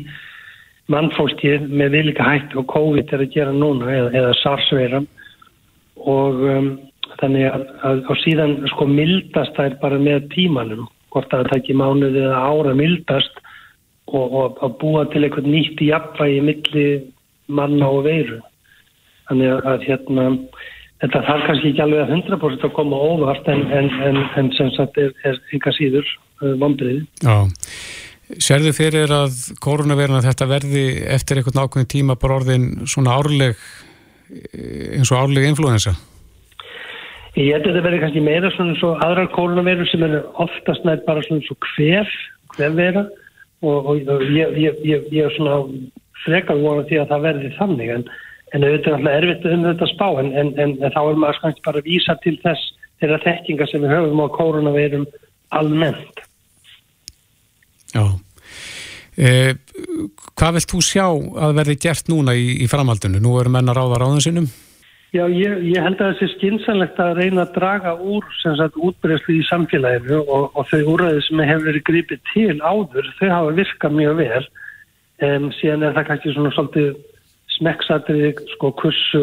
mannfólkið 0.90 1.68
með 1.70 1.94
vilika 1.96 2.26
hætti 2.26 2.58
og 2.58 2.66
COVID 2.72 3.12
er 3.14 3.24
að 3.24 3.34
gera 3.34 3.52
núna 3.54 3.90
eða, 3.92 4.08
eða 4.18 4.32
SARS-veiram 4.40 5.06
og 6.02 6.42
um, 6.48 6.72
þannig 7.20 7.46
að, 7.50 7.64
að, 7.86 8.02
að 8.10 8.20
síðan 8.24 8.56
sko 8.72 8.88
mildast 8.90 9.56
þær 9.58 9.78
bara 9.82 10.00
með 10.02 10.28
tímanum. 10.34 10.88
Hvort 11.12 11.34
að 11.36 11.50
það 11.50 11.58
ekki 11.60 11.76
mánuði 11.76 12.22
eða 12.24 12.44
ára 12.48 12.74
mildast 12.76 13.42
og 14.12 14.62
að 14.64 14.76
búa 14.80 15.04
til 15.12 15.22
eitthvað 15.22 15.48
nýtt 15.48 15.80
í 15.84 15.90
jafnvægi 15.92 16.40
milli 16.44 16.86
manna 17.52 17.88
og 17.92 18.06
veiru. 18.08 18.40
Þannig 19.28 19.68
að 19.72 19.86
hérna 19.86 20.26
þetta 21.02 21.22
þarf 21.28 21.46
kannski 21.48 21.72
ekki 21.72 21.84
alveg 21.84 22.02
að 22.04 22.14
100% 22.18 22.66
að 22.66 22.74
koma 22.76 23.00
óvart 23.12 23.48
en, 23.52 23.64
en, 23.74 23.90
en, 24.08 24.20
en 24.38 24.50
sem 24.58 24.70
sagt 24.76 24.98
er, 25.00 25.12
er 25.26 25.38
yngar 25.54 25.76
síður 25.76 26.06
uh, 26.42 26.52
vombriði. 26.60 27.04
Já, 27.22 27.36
sérðu 28.40 28.72
fyrir 28.76 29.12
að 29.12 29.36
koronavirna 29.64 30.22
þetta 30.24 30.48
verði 30.50 30.86
eftir 31.12 31.40
einhvern 31.40 31.64
ákveðin 31.64 31.92
tíma 31.92 32.16
bara 32.20 32.38
orðin 32.40 32.66
svona 32.88 33.16
árleg 33.18 33.58
eins 34.32 35.12
og 35.12 35.20
árleg 35.20 35.50
influensa? 35.50 35.94
Ég 37.36 37.54
held 37.54 37.66
að 37.66 37.70
þetta 37.72 37.86
verði 37.86 38.02
kannski 38.02 38.24
meira 38.24 38.52
svona 38.52 38.76
svo 38.80 38.92
aðrar 39.04 39.30
koronavirur 39.32 39.88
sem 39.88 40.04
er 40.04 40.18
oftast 40.40 40.84
nært 40.88 41.06
bara 41.06 41.24
svona 41.26 41.44
svo 41.46 41.56
hver, 41.74 42.08
hver 42.56 42.76
vera 42.76 43.06
og, 43.62 43.78
og, 43.78 43.96
og 43.96 44.26
ég, 44.32 44.58
ég, 44.60 44.82
ég, 44.84 45.08
ég 45.12 45.28
er 45.28 45.36
svona 45.36 45.62
frekar 46.24 46.60
vonað 46.60 46.90
því 46.90 47.00
að 47.02 47.10
það 47.14 47.26
verði 47.28 47.56
þannig 47.58 47.96
en 47.96 48.06
en 48.52 48.66
auðvitað 48.66 48.92
er 48.92 48.98
alltaf 48.98 49.14
erfitt 49.16 49.46
um 49.48 49.64
þetta 49.64 49.88
spá 49.90 50.08
en, 50.20 50.30
en, 50.36 50.50
en, 50.60 50.74
þá 50.82 51.00
er 51.02 51.20
maður 51.20 51.40
kannski 51.44 51.64
bara 51.64 51.80
að 51.80 51.88
vísa 51.88 52.16
til 52.24 52.34
þess 52.42 52.72
þeirra 53.00 53.20
þekkinga 53.24 53.68
sem 53.70 53.84
við 53.84 53.94
höfum 53.96 54.22
á 54.22 54.26
koronaveirum 54.36 55.06
almennt. 55.56 56.22
Já. 57.92 58.04
Eh, 59.20 59.52
hvað 60.32 60.56
vilt 60.56 60.72
þú 60.72 60.82
sjá 60.84 61.06
að 61.06 61.56
verði 61.60 61.78
gert 61.84 62.08
núna 62.08 62.34
í, 62.36 62.62
í 62.64 62.68
framhaldinu? 62.70 63.20
Nú 63.20 63.36
eru 63.40 63.52
menna 63.52 63.74
ráða 63.76 64.00
ráðan 64.00 64.24
sinum? 64.24 64.46
Já, 65.12 65.26
ég, 65.28 65.58
ég 65.68 65.84
held 65.84 66.00
að 66.00 66.06
það 66.06 66.14
sé 66.22 66.26
skynsanlegt 66.32 67.00
að 67.04 67.18
reyna 67.18 67.42
að 67.44 67.50
draga 67.58 67.90
úr 68.00 68.24
útbreyðslu 68.88 69.34
í 69.36 69.42
samfélaginu 69.44 70.22
og, 70.22 70.46
og 70.56 70.64
þau 70.70 70.94
úrræði 70.94 71.24
sem 71.26 71.42
hefur 71.44 71.68
verið 71.68 71.84
gripið 71.90 72.22
til 72.30 72.54
áður, 72.64 73.10
þau 73.18 73.28
hafa 73.28 73.50
virkað 73.58 73.98
mjög 73.98 74.14
vel 74.22 74.46
en 75.28 75.50
síðan 75.58 75.84
er 75.84 75.92
það 75.98 76.08
kannski 76.08 76.32
svona 76.32 76.54
svolítið 76.56 76.88
smekksatriði 77.58 78.32
sko 78.54 78.72
kursu 78.80 79.22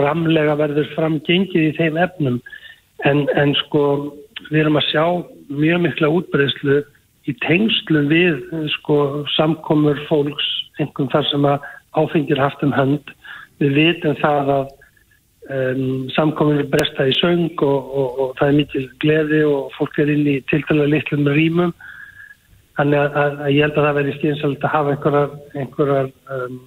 ramlega 0.00 0.56
verður 0.56 0.88
framgengið 0.96 1.68
í 1.68 1.76
þeim 1.76 2.00
efnum 2.00 2.40
en, 3.04 3.26
en 3.36 3.52
sko 3.66 3.84
við 4.48 4.62
erum 4.64 4.80
að 4.80 4.88
sjá 4.88 5.04
mjög 5.52 5.84
mikla 5.84 6.12
útbreyslu 6.16 6.80
í 7.28 7.34
tengslu 7.44 8.04
við 8.10 8.40
sko 8.76 8.96
samkomur 9.36 10.00
fólks 10.08 10.48
einhvern 10.80 11.10
þar 11.12 11.28
sem 11.30 11.46
að 11.46 11.66
áfengir 11.98 12.40
haft 12.40 12.62
um 12.66 12.74
hönd. 12.74 13.12
Við 13.62 13.76
vitum 13.76 14.16
það 14.18 14.52
að 14.56 14.72
um, 15.52 16.10
samkomur 16.16 16.64
bresta 16.72 17.06
í 17.06 17.14
söng 17.20 17.52
og, 17.62 17.94
og, 17.94 18.20
og 18.24 18.34
það 18.40 18.48
er 18.48 18.58
mikil 18.58 18.84
gleði 19.04 19.42
og 19.46 19.72
fólk 19.76 20.02
er 20.02 20.12
inn 20.14 20.26
í 20.26 20.36
tiltala 20.50 20.88
litlum 20.90 21.28
rýmum. 21.28 21.74
Þannig 22.78 23.02
að, 23.02 23.16
að, 23.22 23.40
að 23.44 23.54
ég 23.54 23.66
held 23.66 23.78
að 23.78 23.86
það 23.86 23.98
verði 24.00 24.18
skynsalit 24.18 24.66
að 24.66 24.74
hafa 24.74 24.94
einhverjar, 24.96 25.32
einhverjar 25.60 26.12
um, 26.36 26.60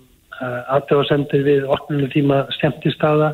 aðtöðasendir 0.75 1.45
við 1.47 1.69
orðnum 1.71 2.11
tíma 2.13 2.43
stemtistaða, 2.55 3.31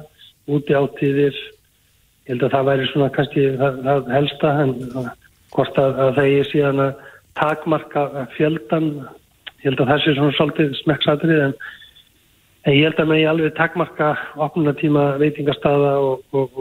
úti 0.51 0.77
átíðir 0.77 1.35
ég 1.35 2.35
held 2.35 2.45
að 2.45 2.53
það 2.55 2.67
væri 2.69 2.89
svona 2.91 3.09
kannski 3.15 3.45
það, 3.59 3.79
það 3.85 4.11
helsta 4.15 4.51
en 4.61 4.73
hvort 5.51 5.79
að, 5.81 5.97
að 5.99 6.11
það 6.17 6.35
er 6.37 6.49
síðan 6.51 6.83
að 6.85 7.07
takmarka 7.39 8.27
fjöldan 8.37 8.89
ég 9.61 9.69
held 9.69 9.83
að 9.83 9.93
það 9.93 10.03
sé 10.03 10.15
svona 10.17 10.37
svolítið 10.37 10.75
smekksatrið 10.81 11.45
en 11.47 11.55
En 12.61 12.75
ég 12.77 12.85
held 12.85 12.99
að 13.01 13.07
með 13.09 13.19
ég 13.23 13.29
alveg 13.31 13.53
takmarka 13.57 14.07
opnunatíma 14.45 15.03
veitingastada 15.17 15.95
og, 15.97 16.19
og, 16.29 16.59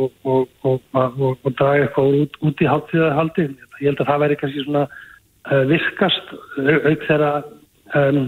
og, 0.64 0.86
og 0.96 1.50
draga 1.58 1.84
eitthvað 1.84 2.14
út, 2.22 2.38
út 2.40 2.62
í 2.64 2.68
haldtíðarhaldi. 2.70 3.44
Ég 3.82 3.90
held 3.90 4.00
að 4.00 4.08
það 4.08 4.22
væri 4.22 4.38
kannski 4.40 4.64
svona 4.64 4.84
uh, 4.86 5.64
virkast 5.68 6.32
auk 6.56 7.04
þeirra 7.04 7.32
um, 8.00 8.22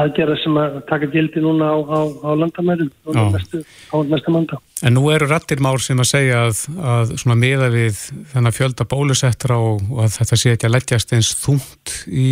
aðgerða 0.00 0.36
sem 0.40 0.56
að 0.56 0.76
taka 0.88 1.08
gildi 1.12 1.42
núna 1.44 1.68
á, 1.68 1.76
á, 1.76 2.00
á 2.24 2.30
landamærum 2.38 2.90
á 3.12 3.96
næstu 4.08 4.32
manda. 4.32 4.58
En 4.82 4.96
nú 4.96 5.04
eru 5.12 5.28
rattir 5.28 5.60
már 5.62 5.80
sem 5.84 6.00
að 6.00 6.08
segja 6.10 6.44
að, 6.48 6.62
að 6.80 7.12
svona 7.20 7.38
miða 7.38 7.68
við 7.74 8.00
þennan 8.32 8.56
fjölda 8.56 8.88
bólusettra 8.88 9.58
og, 9.60 9.84
og 9.90 10.04
að 10.06 10.16
þetta 10.16 10.40
sé 10.40 10.54
ekki 10.56 10.68
að 10.68 10.74
leggjast 10.76 11.14
eins 11.16 11.34
þúnt 11.42 11.94
í 12.08 12.28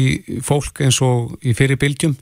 fólk 0.47 0.83
eins 0.87 1.01
og 1.05 1.37
í 1.45 1.55
fyrirbylgjum 1.57 2.17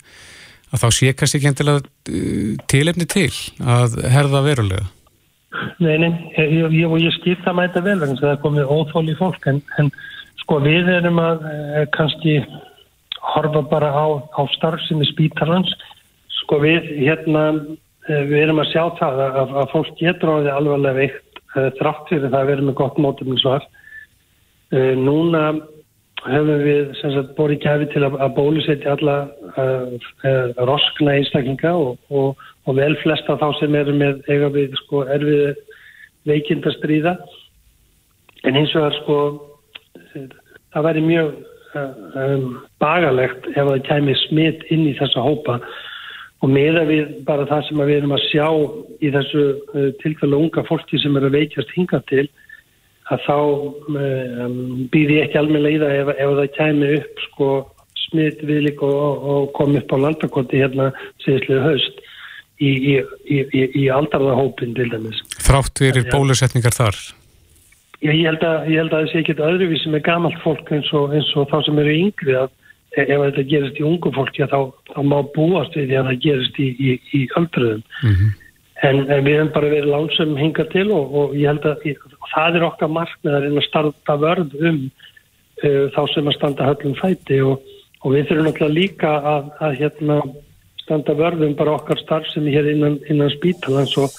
að 0.68 0.84
þá 0.84 0.88
sé 0.92 1.14
kannski 1.16 1.40
ekki 1.40 1.50
endilega 1.52 1.80
uh, 1.80 2.54
tilefni 2.68 3.08
til 3.08 3.32
að 3.62 3.98
herða 4.12 4.44
verulega? 4.44 4.86
Nei, 5.80 5.94
nei, 6.02 6.10
ég, 6.36 6.74
ég, 6.76 6.94
ég 7.06 7.14
skýr 7.16 7.38
það 7.44 7.56
mæta 7.56 7.80
vel 7.82 8.00
en 8.04 8.18
það 8.18 8.32
er 8.34 8.40
komið 8.42 8.72
óþól 8.74 9.06
í 9.08 9.14
fólk 9.16 9.46
en, 9.48 9.62
en 9.80 9.88
sko 10.42 10.58
við 10.64 10.90
erum 10.92 11.20
að 11.22 11.46
eh, 11.48 11.86
kannski 11.94 12.34
horfa 13.22 13.62
bara 13.70 13.90
á, 13.92 14.06
á 14.34 14.42
starfsemi 14.56 15.06
spítalans. 15.08 15.70
Sko 16.40 16.60
við 16.62 16.86
hérna 17.02 17.44
eh, 18.08 18.22
við 18.28 18.44
erum 18.44 18.62
að 18.62 18.70
sjá 18.72 18.84
það 19.00 19.24
að, 19.24 19.56
að 19.62 19.72
fólk 19.72 19.96
getur 20.00 20.32
á 20.32 20.36
því 20.38 20.52
alvarlega 20.54 20.98
veikt 20.98 21.42
eh, 21.56 21.70
þrátt 21.80 22.12
fyrir 22.12 22.30
það 22.30 22.38
að 22.40 22.52
vera 22.52 22.68
með 22.68 22.78
gott 22.82 23.00
mótumilsvar 23.04 23.66
eh, 24.72 24.94
núna 24.98 25.42
hefum 26.26 26.62
við 26.64 26.94
sagt, 26.98 27.34
borið 27.38 27.60
kæfi 27.62 27.90
til 27.92 28.04
að, 28.08 28.16
að 28.24 28.32
bólusetja 28.34 28.94
alla 28.96 29.18
roskna 30.66 31.14
einstaklinga 31.14 31.70
og, 31.78 31.92
og, 32.10 32.40
og 32.66 32.74
vel 32.74 32.96
flesta 33.04 33.36
þá 33.38 33.46
sem 33.60 33.76
eru 33.78 33.94
með 33.94 34.24
eiga 34.26 34.48
við 34.50 34.74
sko, 34.80 35.04
erfið 35.14 35.60
veikindastríða. 36.26 37.14
En 38.50 38.58
eins 38.58 38.74
og 38.74 38.82
það 38.82 38.98
sko 38.98 39.18
það 40.74 40.88
væri 40.88 41.04
mjög 41.06 41.30
um, 42.22 42.48
bagalegt 42.82 43.46
ef 43.54 43.60
það 43.60 43.84
kæmi 43.88 44.16
smitt 44.26 44.66
inn 44.72 44.86
í 44.90 44.96
þessa 44.98 45.24
hópa 45.24 45.58
og 46.38 46.52
meða 46.54 46.84
við 46.88 47.14
bara 47.26 47.46
það 47.50 47.64
sem 47.68 47.80
við 47.82 47.96
erum 47.96 48.14
að 48.16 48.26
sjá 48.28 48.46
í 49.02 49.14
þessu 49.14 49.46
uh, 49.74 49.88
tilfælu 50.02 50.42
unga 50.44 50.66
fólki 50.68 51.00
sem 51.02 51.16
eru 51.18 51.32
veikjast 51.34 51.72
hingað 51.76 52.06
til 52.12 52.26
að 53.08 53.24
þá 53.24 53.36
um, 53.38 54.86
býði 54.92 55.22
ekki 55.24 55.40
alveg 55.40 55.64
leiða 55.64 55.90
ef, 56.02 56.12
ef 56.14 56.36
það 56.40 56.54
kæmi 56.58 56.92
upp 56.98 57.24
sko 57.28 57.50
smitt 58.08 58.42
viðlik 58.46 58.82
og, 58.84 59.24
og 59.32 59.48
komi 59.56 59.80
upp 59.80 59.92
á 59.92 59.98
landakoti 60.06 60.62
hérna 60.62 60.90
síðustlega 61.24 61.64
haust 61.66 62.02
í, 62.58 62.70
í, 62.70 62.94
í, 63.30 63.64
í 63.84 63.86
aldarðahópin 63.92 64.74
til 64.76 64.88
dæmis. 64.92 65.22
Þrátt 65.44 65.82
verir 65.84 66.08
bólusetningar 66.12 66.76
þar? 66.76 67.00
Já, 67.98 68.12
ég 68.14 68.26
held 68.28 68.44
að, 68.46 68.68
ég 68.70 68.78
held 68.78 68.92
að 68.94 69.04
þessi 69.04 69.20
ekkert 69.22 69.40
öðruvísi 69.42 69.90
með 69.90 70.04
gamalt 70.06 70.42
fólk 70.44 70.68
eins 70.70 70.90
og, 70.94 71.14
eins 71.16 71.30
og 71.34 71.48
þá 71.50 71.56
sem 71.66 71.80
eru 71.82 71.94
yngri 72.04 72.36
að 72.38 72.52
ef 72.98 73.22
þetta 73.22 73.46
gerist 73.50 73.80
í 73.80 73.86
ungu 73.86 74.12
fólki 74.14 74.46
þá, 74.48 74.60
þá 74.94 75.00
má 75.06 75.18
búast 75.34 75.74
við 75.76 75.90
því 75.90 75.96
að 75.98 76.10
það 76.10 76.20
gerist 76.24 76.60
í 76.60 77.22
öldruðum. 77.38 77.82
Mm 78.02 78.14
-hmm. 78.14 78.36
En, 78.86 79.00
en 79.10 79.24
við 79.26 79.34
hefum 79.34 79.52
bara 79.54 79.70
verið 79.72 79.90
lánsum 79.90 80.36
hinga 80.38 80.64
til 80.70 80.86
og, 80.94 81.14
og 81.18 81.34
ég 81.34 81.50
held 81.50 81.64
að 81.66 81.82
það 82.30 82.58
er 82.58 82.66
okkar 82.68 82.92
markmiðar 82.94 83.46
en 83.48 83.58
að 83.58 83.66
starta 83.66 84.14
vörð 84.22 84.54
um 84.62 84.78
uh, 85.64 85.86
þá 85.94 86.02
sem 86.14 86.30
að 86.30 86.36
standa 86.36 86.68
höllum 86.68 86.94
fæti 87.00 87.40
og, 87.42 87.64
og 88.04 88.14
við 88.14 88.28
þurfum 88.28 88.46
náttúrulega 88.46 88.76
líka 88.76 89.10
að, 89.32 89.50
að 89.58 89.74
hérna, 89.80 90.20
standa 90.84 91.16
vörðum 91.18 91.56
bara 91.58 91.74
okkar 91.74 91.98
starf 91.98 92.30
sem 92.30 92.46
er 92.46 92.60
hér 92.60 92.70
innan, 92.76 93.00
innan 93.10 93.34
spítalans 93.34 93.96
og, 93.98 94.14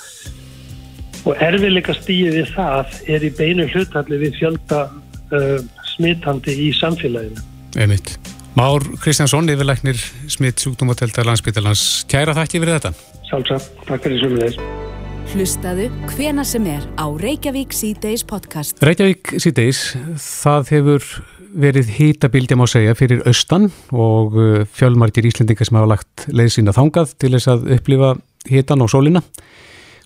og 1.29 1.37
erfiðleika 1.45 1.93
stíði 1.93 2.39
við 2.39 2.51
það 2.55 2.97
er 3.13 3.25
í 3.27 3.29
beinu 3.37 3.67
hlutalli 3.69 4.17
við 4.23 4.39
fjölda 4.39 4.81
uh, 4.89 5.59
smittandi 5.93 6.55
í 6.65 6.69
samfélaginu. 6.73 7.43
Einmitt. 7.77 8.15
Már 8.57 8.83
Kristjánsson, 9.03 9.49
yfirleiknir 9.53 9.99
smitt 10.31 10.63
sjúkdómateltar 10.63 11.27
landsbytalans. 11.29 11.83
Kæra 12.09 12.33
þakki 12.37 12.63
fyrir 12.63 12.79
þetta. 12.79 12.93
Sjálfsagt, 13.29 13.83
takk 13.85 14.07
fyrir 14.07 14.23
sem 14.23 14.33
við 14.35 14.47
þess. 14.47 14.87
Hlustaðu 15.29 15.85
hvena 16.15 16.43
sem 16.47 16.65
er 16.71 16.87
á 16.97 17.05
Reykjavík 17.21 17.75
C-Days 17.77 18.25
podcast. 18.25 18.81
Reykjavík 18.81 19.35
C-Days, 19.37 19.83
það 20.23 20.73
hefur 20.73 21.05
verið 21.49 21.93
hýtabildja 21.99 22.57
má 22.57 22.65
segja 22.69 22.97
fyrir 22.97 23.21
austan 23.29 23.69
og 23.93 24.33
uh, 24.37 24.65
fjölmargir 24.73 25.29
íslendingar 25.29 25.69
sem 25.69 25.77
hafa 25.77 25.93
lagt 25.93 26.25
leið 26.33 26.55
sína 26.57 26.73
þangað 26.73 27.13
til 27.21 27.33
þess 27.35 27.53
að 27.53 27.69
upplifa 27.77 28.15
hýtan 28.49 28.81
og 28.85 28.89
sólina 28.89 29.21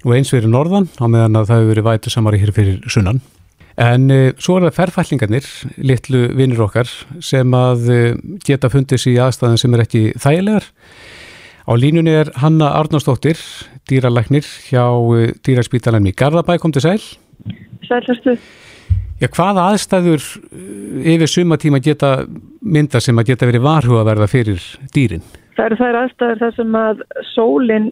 og 0.03 0.15
eins 0.17 0.33
verið 0.33 0.51
norðan 0.51 0.89
á 0.99 1.05
meðan 1.07 1.39
að 1.39 1.49
það 1.49 1.61
hefur 1.61 1.71
verið 1.73 1.87
vætu 1.89 2.13
samari 2.13 2.41
hér 2.41 2.53
fyrir 2.55 2.83
sunnan. 2.91 3.23
En 3.81 4.05
uh, 4.13 4.29
svo 4.37 4.59
er 4.59 4.67
það 4.67 4.77
ferfællingarnir, 4.77 5.49
litlu 5.81 6.27
vinnir 6.37 6.61
okkar, 6.61 6.91
sem 7.23 7.57
að 7.57 7.89
uh, 7.89 8.05
geta 8.45 8.69
fundið 8.69 9.01
sér 9.01 9.15
í 9.15 9.21
aðstæðan 9.25 9.61
sem 9.63 9.73
er 9.73 9.85
ekki 9.87 10.05
þægilegar 10.21 10.69
Á 11.63 11.71
línunni 11.79 12.11
er 12.11 12.31
Hanna 12.35 12.73
Arnóstóttir, 12.75 13.39
dýralæknir 13.87 14.43
hjá 14.67 14.83
eh, 15.15 15.31
dýraspítalanum 15.47 16.11
í 16.11 16.15
Garðabæ, 16.19 16.57
kom 16.59 16.73
til 16.75 16.83
sæl. 16.83 16.99
Sælhastu. 17.87 18.35
Já, 19.21 19.29
hvaða 19.31 19.69
aðstæður 19.71 20.25
eh, 20.51 21.13
yfir 21.15 21.31
sumatíma 21.31 21.79
geta 21.83 22.25
mynda 22.59 22.99
sem 23.03 23.15
að 23.15 23.31
geta 23.31 23.47
verið 23.47 23.63
varhugaverða 23.63 24.27
fyrir 24.27 24.65
dýrin? 24.91 25.23
Það 25.55 25.69
eru 25.69 25.79
þær 25.79 25.99
aðstæður 26.01 26.43
þar 26.43 26.53
sem 26.57 26.77
að 26.81 27.03
sólinn 27.31 27.89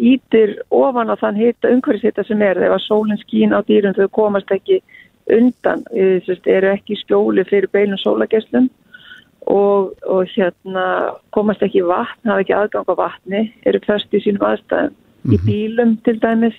ítir 0.00 0.56
ofan 0.72 1.12
á 1.12 1.16
þann 1.20 1.38
hita, 1.38 1.70
umhverfishita 1.70 2.24
sem 2.24 2.42
er. 2.42 2.58
Þegar 2.58 2.84
sólinn 2.84 3.20
skín 3.20 3.54
á 3.56 3.60
dýrum 3.68 3.96
þau 3.96 4.08
komast 4.16 4.50
ekki 4.54 4.80
undan, 5.30 5.84
það 5.92 6.48
eru 6.50 6.70
ekki 6.72 6.98
skjóli 7.04 7.44
fyrir 7.46 7.70
beilum 7.72 8.00
sólagesslum 8.00 8.70
og, 9.46 9.92
og 10.06 10.28
hérna 10.34 10.84
komast 11.34 11.62
ekki 11.64 11.84
vatn, 11.86 12.28
hafa 12.28 12.44
ekki 12.44 12.56
aðgang 12.56 12.90
á 12.90 12.94
vatni, 12.98 13.42
eru 13.66 13.80
först 13.86 14.14
í 14.14 14.22
sínum 14.24 14.46
aðstæðum, 14.46 14.94
mm 14.94 14.96
-hmm. 14.96 15.34
í 15.34 15.36
mhm. 15.36 15.46
bílum 15.46 15.96
til 16.04 16.18
dæmis 16.20 16.58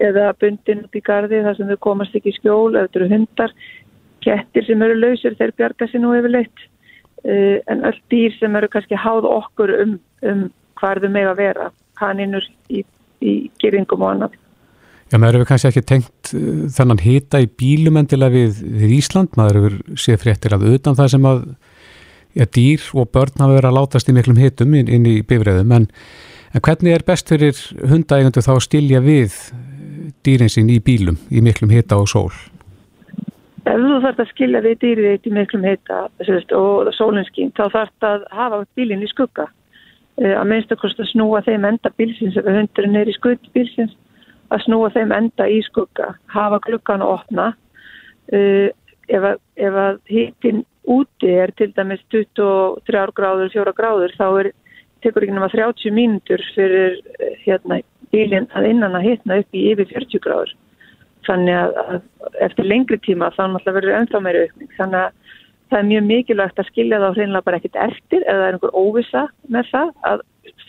eða 0.00 0.32
bundin 0.40 0.84
út 0.84 0.96
í 0.96 1.02
gardi 1.04 1.42
þar 1.44 1.56
sem 1.56 1.68
þau 1.68 1.80
komast 1.88 2.16
ekki 2.16 2.32
skjól 2.32 2.74
eða 2.74 2.88
þau 2.88 3.00
eru 3.00 3.08
hundar, 3.14 3.54
kettir 4.24 4.64
sem 4.66 4.82
eru 4.82 4.94
lausir 5.00 5.36
þeir 5.36 5.52
bjarga 5.56 5.88
sér 5.88 6.00
nú 6.00 6.14
yfirleitt 6.16 6.64
uh, 7.24 7.58
en 7.66 7.84
öll 7.88 8.00
dýr 8.12 8.32
sem 8.38 8.56
eru 8.56 8.68
kannski 8.68 8.96
háð 8.96 9.28
okkur 9.28 9.74
um, 9.82 9.98
um 10.22 10.48
hvað 10.80 11.04
þau 11.04 11.12
með 11.12 11.30
að 11.32 11.40
vera, 11.44 11.70
kaninur 12.00 12.46
í, 12.72 12.84
í 13.20 13.34
geringum 13.62 14.06
og 14.06 14.14
annað. 14.14 14.38
Já, 15.10 15.18
maður 15.18 15.40
hefur 15.40 15.50
kannski 15.50 15.70
ekki 15.72 15.86
tengt 15.90 16.32
uh, 16.38 16.66
þennan 16.70 17.02
hita 17.02 17.40
í 17.42 17.48
bílum 17.50 17.98
endilega 18.00 18.36
við, 18.36 18.60
við 18.80 18.96
Ísland, 19.00 19.34
maður 19.38 19.60
hefur 19.60 19.98
séð 19.98 20.24
fréttir 20.24 20.54
af 20.54 20.66
utan 20.66 20.98
það 20.98 21.14
sem 21.16 21.30
að 21.30 21.40
ja, 22.38 22.46
dýr 22.46 22.84
og 22.94 23.10
börn 23.14 23.42
hafa 23.42 23.56
verið 23.56 23.70
að 23.72 23.78
látast 23.78 24.10
í 24.10 24.14
miklum 24.14 24.38
hitum 24.38 24.76
inn, 24.78 24.90
inn 24.90 25.08
í 25.08 25.16
bifræðum 25.26 25.74
en, 25.74 25.88
en 26.54 26.64
hvernig 26.66 26.94
er 26.94 27.06
best 27.06 27.30
fyrir 27.30 27.58
hundægundu 27.90 28.44
þá 28.44 28.52
að 28.54 28.64
stilja 28.68 29.02
við 29.04 29.36
dýrin 30.26 30.52
sín 30.52 30.70
í 30.70 30.78
bílum 30.84 31.18
í 31.30 31.42
miklum 31.44 31.72
hita 31.74 31.98
og 32.00 32.10
sól? 32.10 32.30
Ef 33.68 33.76
þú 33.76 33.96
þarfst 34.02 34.22
að 34.22 34.30
skilja 34.32 34.62
við 34.64 34.78
dýrið 34.84 35.08
eitt 35.14 35.26
í 35.28 35.34
miklum 35.34 35.66
hita 35.66 36.04
og 36.56 36.92
sólinskín 36.96 37.52
þá 37.56 37.64
þarfst 37.74 38.06
að 38.06 38.28
hafa 38.34 38.62
bílinn 38.78 39.04
í 39.04 39.10
skugga 39.10 39.46
eh, 39.48 39.59
að 40.20 40.46
minnst 40.50 40.72
að 40.74 41.10
snúa 41.12 41.40
þeim 41.46 41.64
enda 41.64 41.92
bílsins 41.96 42.36
ef 42.36 42.48
hundurinn 42.48 42.98
er 43.00 43.08
í 43.08 43.16
skutt 43.16 43.46
bílsins 43.54 43.94
að 44.50 44.64
snúa 44.66 44.90
þeim 44.94 45.14
enda 45.16 45.46
í 45.48 45.60
skugga 45.64 46.14
hafa 46.34 46.60
klukkan 46.66 47.04
að 47.04 47.14
opna. 47.16 47.46
Uh, 48.30 48.68
ef 49.10 49.24
að, 49.26 49.38
að 49.66 49.96
hittin 50.10 50.64
úti 50.90 51.30
er 51.34 51.52
til 51.58 51.70
dæmis 51.76 52.02
23 52.14 53.14
gráður, 53.16 53.50
4 53.52 53.74
gráður 53.76 54.14
þá 54.18 54.26
er, 54.42 54.50
tekur 55.04 55.24
ekki 55.24 55.36
náma 55.36 55.50
30 55.52 55.94
mínútur 55.96 56.42
fyrir 56.54 56.98
eh, 57.18 57.36
hérna 57.44 57.80
bílinn 58.12 58.48
að 58.54 58.68
innan 58.70 58.96
að 58.98 59.06
hitna 59.08 59.40
upp 59.40 59.56
í 59.56 59.64
yfir 59.72 59.88
40 59.90 60.22
gráður. 60.24 60.52
Þannig 61.26 61.56
að, 61.56 61.78
að 61.80 62.38
eftir 62.46 62.68
lengri 62.68 62.98
tíma 63.04 63.30
þá 63.34 63.42
náttúrulega 63.46 63.76
verður 63.78 63.98
ennþá 63.98 64.22
meira 64.24 64.44
aukning. 64.46 64.70
Þannig 64.78 65.00
að 65.00 65.19
það 65.70 65.78
er 65.78 65.88
mjög 65.90 66.04
mikilvægt 66.10 66.60
að 66.60 66.70
skilja 66.70 67.00
þá 67.00 67.08
hreinlega 67.14 67.46
bara 67.46 67.60
ekkit 67.60 67.80
eftir 67.86 68.26
eða 68.26 68.38
það 68.40 68.46
er 68.48 68.58
einhver 68.58 68.76
óvisa 68.76 69.24
með 69.48 69.72
það 69.72 69.90
að 70.10 70.22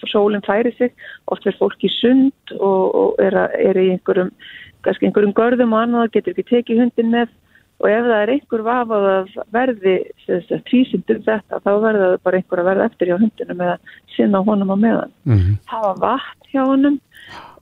sólinn 0.10 0.46
færi 0.46 0.74
sig 0.78 0.92
oft 1.32 1.46
verður 1.46 1.60
fólk 1.60 1.86
í 1.86 1.92
sund 1.94 2.56
og, 2.58 2.96
og 2.96 3.22
er, 3.22 3.38
að, 3.38 3.56
er 3.70 3.80
í 3.82 3.88
einhverjum, 3.96 4.32
einhverjum 4.88 5.38
görðum 5.38 5.76
og 5.76 5.84
annað 5.86 6.12
getur 6.16 6.36
ekki 6.36 6.50
tekið 6.50 6.84
hundin 6.86 7.14
með 7.14 7.32
og 7.82 7.90
ef 7.90 8.08
það 8.08 8.20
er 8.20 8.32
einhver 8.36 8.64
vafað 8.66 9.08
að 9.12 9.38
verði 9.56 9.96
tvísindum 10.70 11.24
þetta 11.26 11.62
þá 11.64 11.72
verður 11.72 12.04
það 12.04 12.18
bara 12.28 12.42
einhver 12.42 12.62
að 12.62 12.70
verða 12.70 12.90
eftir 12.92 13.12
hjá 13.12 13.18
hundinum 13.22 13.64
eða 13.66 13.78
sinna 14.16 14.44
honum 14.46 14.74
á 14.74 14.78
meðan 14.78 15.16
mm 15.26 15.38
-hmm. 15.38 15.56
hafa 15.72 15.94
vatn 16.04 16.52
hjá 16.52 16.62
honum 16.62 17.00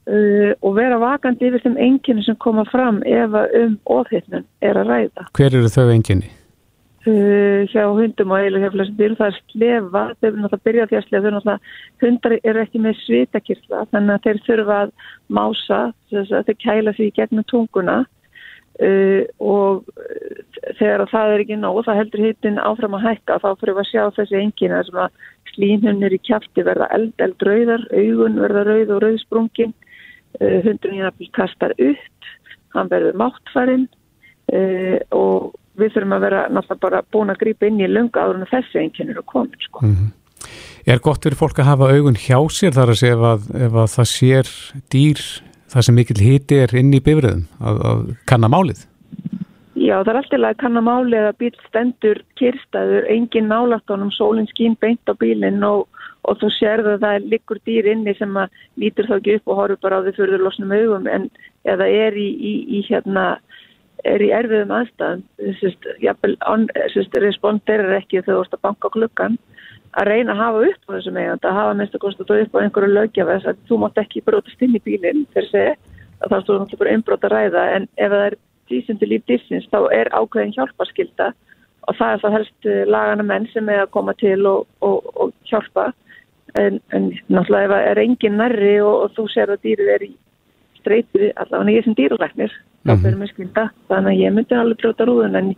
uh, 0.10 0.52
og 0.62 0.76
vera 0.76 1.00
vakandi 1.00 1.48
yfir 1.48 1.64
þeim 1.64 1.78
enginni 1.78 2.24
sem 2.24 2.36
koma 2.36 2.66
fram 2.72 3.02
ef 3.06 3.40
um 3.62 3.80
óþittnum 3.86 4.44
er 4.62 4.76
að 4.76 4.92
ræða 4.92 5.30
Hver 5.34 5.56
eru 5.56 5.72
þau 5.72 5.88
enginni? 5.90 6.39
Uh, 7.08 7.66
hjá 7.70 7.86
hundum 7.88 8.34
og 8.34 8.42
eiginlega 8.42 8.68
hjá 8.68 8.74
flestum 8.74 9.00
dýrum, 9.00 9.18
það 9.20 9.32
er 9.32 9.40
slefa, 9.54 10.04
þau 10.20 10.28
eru 10.28 10.42
náttúrulega 10.44 10.60
að 10.60 10.68
byrja 10.68 10.88
því 10.90 11.00
að 11.00 11.06
slefa, 11.08 11.24
þau 11.24 11.34
náttúrulega, 11.36 11.74
hundar 12.04 12.36
eru 12.40 12.64
ekki 12.64 12.84
með 12.84 13.02
svitakirla, 13.06 13.84
þannig 13.94 14.16
að 14.16 14.24
þeir 14.26 14.42
þurfa 14.48 14.80
að 14.84 14.94
mása, 15.40 15.82
þess 16.12 16.34
að 16.36 16.48
þeir 16.50 16.60
kæla 16.66 16.96
því 16.98 17.10
gegnum 17.20 17.48
tunguna 17.50 17.98
uh, 18.04 19.22
og 19.40 19.94
uh, 19.96 20.42
þegar 20.80 21.06
það 21.14 21.36
er 21.36 21.46
ekki 21.46 21.60
nóg, 21.60 21.84
það 21.88 22.02
heldur 22.04 22.26
hittin 22.28 22.64
áfram 22.64 22.98
að 23.00 23.06
hækka, 23.10 23.42
þá 23.44 23.50
fyrir 23.62 23.78
við 23.78 23.84
að 23.86 23.92
sjá 23.92 24.04
þessi 24.20 24.42
engina 24.44 24.82
sem 24.88 25.04
að 25.06 25.22
slínhunir 25.54 26.16
í 26.16 26.24
kæfti 26.28 26.66
verða 26.68 26.90
eld, 26.96 27.14
eld 27.24 27.48
rauðar, 27.48 27.86
augun 27.96 28.42
verða 28.44 28.66
rauð 28.68 28.98
og 28.98 29.06
rauðsprungin, 29.06 29.78
uh, 30.42 30.60
hundurinn 30.68 31.02
hérna 31.04 31.32
kastar 31.38 31.76
upp, 31.78 32.34
hann 32.76 32.92
verður 32.92 33.18
máttfærin 33.18 33.88
uh, 34.54 34.98
og 35.16 35.52
við 35.80 35.94
þurfum 35.96 36.16
að 36.18 36.26
vera 36.28 36.46
náttúrulega 36.52 36.86
bara 36.86 37.04
búin 37.12 37.34
að 37.34 37.42
grípa 37.44 37.70
inn 37.70 37.82
í 37.82 37.90
lunga 37.90 38.24
áður 38.26 38.42
en 38.42 38.52
þessi 38.52 38.82
einhvern 38.84 39.14
er 39.14 39.22
að 39.22 39.30
koma 39.34 39.66
sko. 39.66 39.86
mm 39.86 39.96
-hmm. 39.96 40.16
Er 40.88 41.00
gott 41.00 41.24
fyrir 41.24 41.38
fólk 41.38 41.60
að 41.60 41.70
hafa 41.70 41.92
augun 41.94 42.16
hjá 42.16 42.40
sér 42.50 42.74
þar 42.74 42.90
að 42.94 43.00
segja 43.02 43.16
ef 43.18 43.24
að, 43.32 43.42
ef 43.66 43.74
að 43.74 43.90
það 43.96 44.08
sér 44.10 44.48
dýr 44.90 45.20
það 45.70 45.86
sem 45.86 45.96
mikil 45.96 46.22
hiti 46.24 46.56
er 46.64 46.76
inn 46.76 46.94
í 46.94 47.02
bifriðum 47.04 47.46
að, 47.60 47.82
að 47.90 48.00
kanna 48.30 48.50
málið? 48.50 48.86
Já, 49.80 50.02
það 50.04 50.10
er 50.12 50.20
alltaf 50.20 50.46
að 50.50 50.58
kanna 50.60 50.82
málið 50.84 51.28
að 51.28 51.38
bíl 51.40 51.52
stendur 51.68 52.18
kyrstaður, 52.40 53.06
engin 53.14 53.48
nálaftónum 53.48 54.12
sólinn 54.12 54.50
skín 54.50 54.76
beint 54.82 55.08
á 55.08 55.14
bílinn 55.20 55.64
og, 55.64 55.86
og 56.28 56.40
þú 56.42 56.50
sérðu 56.58 56.96
að 56.96 57.06
það 57.06 57.20
er 57.20 57.28
likur 57.34 57.62
dýr 57.68 57.92
inni 57.94 58.16
sem 58.18 58.36
að 58.42 58.58
lítur 58.82 59.08
þá 59.08 59.16
ekki 59.20 59.38
upp 59.40 59.54
og 59.54 59.62
horfur 59.62 59.82
bara 59.86 60.02
á 60.02 60.04
því 60.04 60.16
fyrir 60.18 60.44
losnum 60.44 60.74
augum 60.76 61.08
en 61.08 61.30
eða 61.64 61.88
er 61.88 62.18
í, 62.20 62.28
í, 62.28 62.54
í 62.80 62.84
hérna 62.90 63.26
er 64.08 64.24
í 64.24 64.30
erfiðum 64.36 64.74
aðstæðum. 64.80 65.22
Responder 67.24 67.86
er 67.86 67.96
ekki 68.00 68.22
þegar 68.22 68.36
þú 68.36 68.44
ert 68.44 68.58
að 68.58 68.66
banka 68.68 68.92
klukkan 68.94 69.38
að 69.98 70.10
reyna 70.10 70.36
að 70.36 70.42
hafa 70.44 70.66
upp 70.70 70.84
á 70.86 70.90
þessum 70.96 71.18
eigand 71.18 71.46
að 71.46 71.58
hafa 71.58 71.78
minnst 71.78 71.96
að 71.98 72.04
konstata 72.04 72.40
upp 72.44 72.56
á 72.56 72.62
einhverju 72.62 72.92
lögjafa 72.94 73.38
þess 73.38 73.50
að 73.52 73.64
þú 73.70 73.80
mátt 73.82 74.02
ekki 74.04 74.26
brotast 74.26 74.62
inn 74.62 74.78
í 74.78 74.82
bílinn 74.86 75.26
þegar 75.34 75.50
segja 75.50 75.74
að 76.20 76.34
það 76.34 76.44
stóður 76.44 76.60
náttúrulega 76.62 76.82
bara 76.84 76.94
einbrot 76.94 77.26
að 77.26 77.34
ræða. 77.34 77.64
En 77.76 77.88
ef 77.98 78.14
það 78.14 78.26
er 78.28 78.38
dísundi 78.70 79.10
líf 79.10 79.24
dýrsins 79.30 79.70
þá 79.74 79.80
er 79.96 80.12
ákveðin 80.14 80.56
hjálparskylda 80.58 81.32
og 81.88 81.98
það 81.98 82.14
er 82.14 82.24
það 82.24 82.36
helst 82.38 82.70
eh, 82.70 82.84
lagana 82.86 83.26
menn 83.26 83.50
sem 83.54 83.70
er 83.72 83.84
að 83.86 83.94
koma 83.96 84.14
til 84.20 84.40
og, 84.46 84.68
og, 84.86 85.10
og 85.16 85.34
hjálpa. 85.50 85.90
En, 86.58 86.80
en 86.94 87.12
náttúrulega 87.30 87.66
ef 87.66 87.74
það 87.74 87.88
er 87.92 88.04
engin 88.04 88.40
nærri 88.42 88.76
og, 88.82 88.96
og 89.06 89.16
þú 89.18 89.26
ser 89.34 89.54
að 89.54 89.64
dýrið 89.66 89.94
er 89.96 90.06
í 90.06 90.12
streytið 90.80 91.30
allavega 91.36 91.78
ég 91.78 91.88
sem 91.88 91.96
þá 92.88 92.94
fyrir 93.04 93.18
mig 93.20 93.32
skilda 93.34 93.66
þannig 93.90 94.14
að 94.14 94.22
ég 94.24 94.36
myndi 94.36 94.56
alveg 94.56 94.80
brjóta 94.80 95.08
rúðun 95.08 95.38
en 95.40 95.50